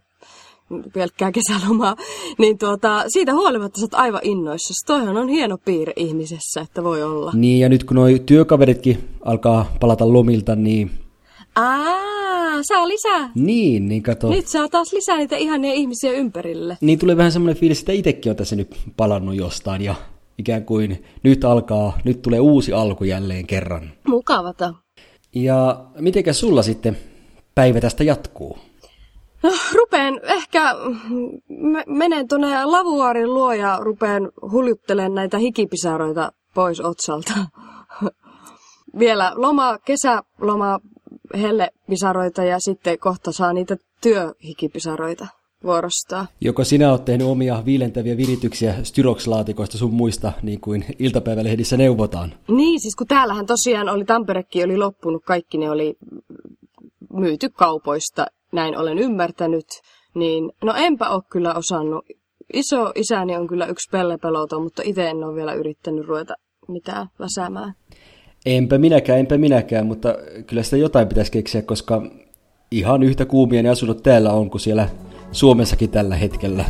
[0.94, 1.96] pelkkää kesälomaa,
[2.38, 4.74] niin tuota, siitä huolimatta sä oot aivan innoissa.
[4.88, 7.32] Toihan on hieno piirre ihmisessä, että voi olla.
[7.36, 10.92] Niin, ja nyt kun noi työkaveritkin alkaa palata lomilta, niin...
[11.56, 13.32] Aa, saa lisää.
[13.36, 14.30] Niin, niin kato.
[14.30, 16.78] Nyt saa taas lisää niitä ihania ihmisiä ympärille.
[16.82, 19.96] Niin tulee vähän semmoinen fiilis, että itsekin on tässä nyt palannut jostain ja
[20.40, 23.92] ikään kuin nyt alkaa, nyt tulee uusi alku jälleen kerran.
[24.08, 24.74] Mukavata.
[25.36, 26.98] Ja mitenkä sulla sitten
[27.56, 28.58] päivä tästä jatkuu?
[29.44, 30.76] No, rupeen ehkä,
[31.88, 37.34] menen tuonne lavuaarin luo ja rupeen huljuttelemaan näitä hikipisaroita pois otsalta.
[39.00, 40.80] Vielä loma, kesäloma,
[41.42, 45.28] hellepisaroita ja sitten kohta saa niitä työhikipisaroita
[45.64, 46.28] vuorostaa.
[46.42, 52.34] Joko sinä olet tehnyt omia viilentäviä virityksiä styrokslaatikoista sun muista, niin kuin iltapäivälehdissä neuvotaan?
[52.48, 55.96] Niin, siis kun täällähän tosiaan oli, Tamperekin oli loppunut, kaikki ne oli
[57.14, 59.66] myyty kaupoista, näin olen ymmärtänyt,
[60.16, 62.06] niin no enpä ole kyllä osannut.
[62.54, 66.34] Iso isäni on kyllä yksi pellepeloto, mutta itse en ole vielä yrittänyt ruveta
[66.68, 67.74] mitään läsäämään.
[68.46, 70.16] Enpä minäkään, enpä minäkään, mutta
[70.48, 72.02] kyllä sitä jotain pitäisi keksiä, koska
[72.72, 74.90] ihan yhtä kuumia ne asunnot täällä on kuin siellä
[75.32, 76.66] Suomessakin tällä hetkellä.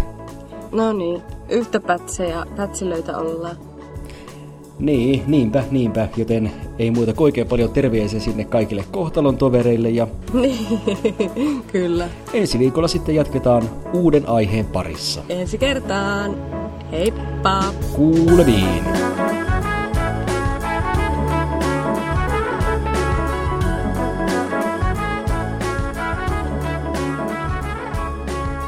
[0.72, 3.56] No niin, yhtä pätsejä, pätsilöitä ollaan.
[4.80, 10.08] Niin, niinpä, niinpä, joten ei muuta kuin oikein paljon terveisiä sinne kaikille kohtalon tovereille ja...
[10.34, 10.80] Niin,
[11.72, 12.10] kyllä.
[12.34, 15.22] Ensi viikolla sitten jatketaan uuden aiheen parissa.
[15.30, 16.36] Ensi kertaan.
[16.92, 17.64] Heippa!
[17.96, 18.84] Kuulemiin!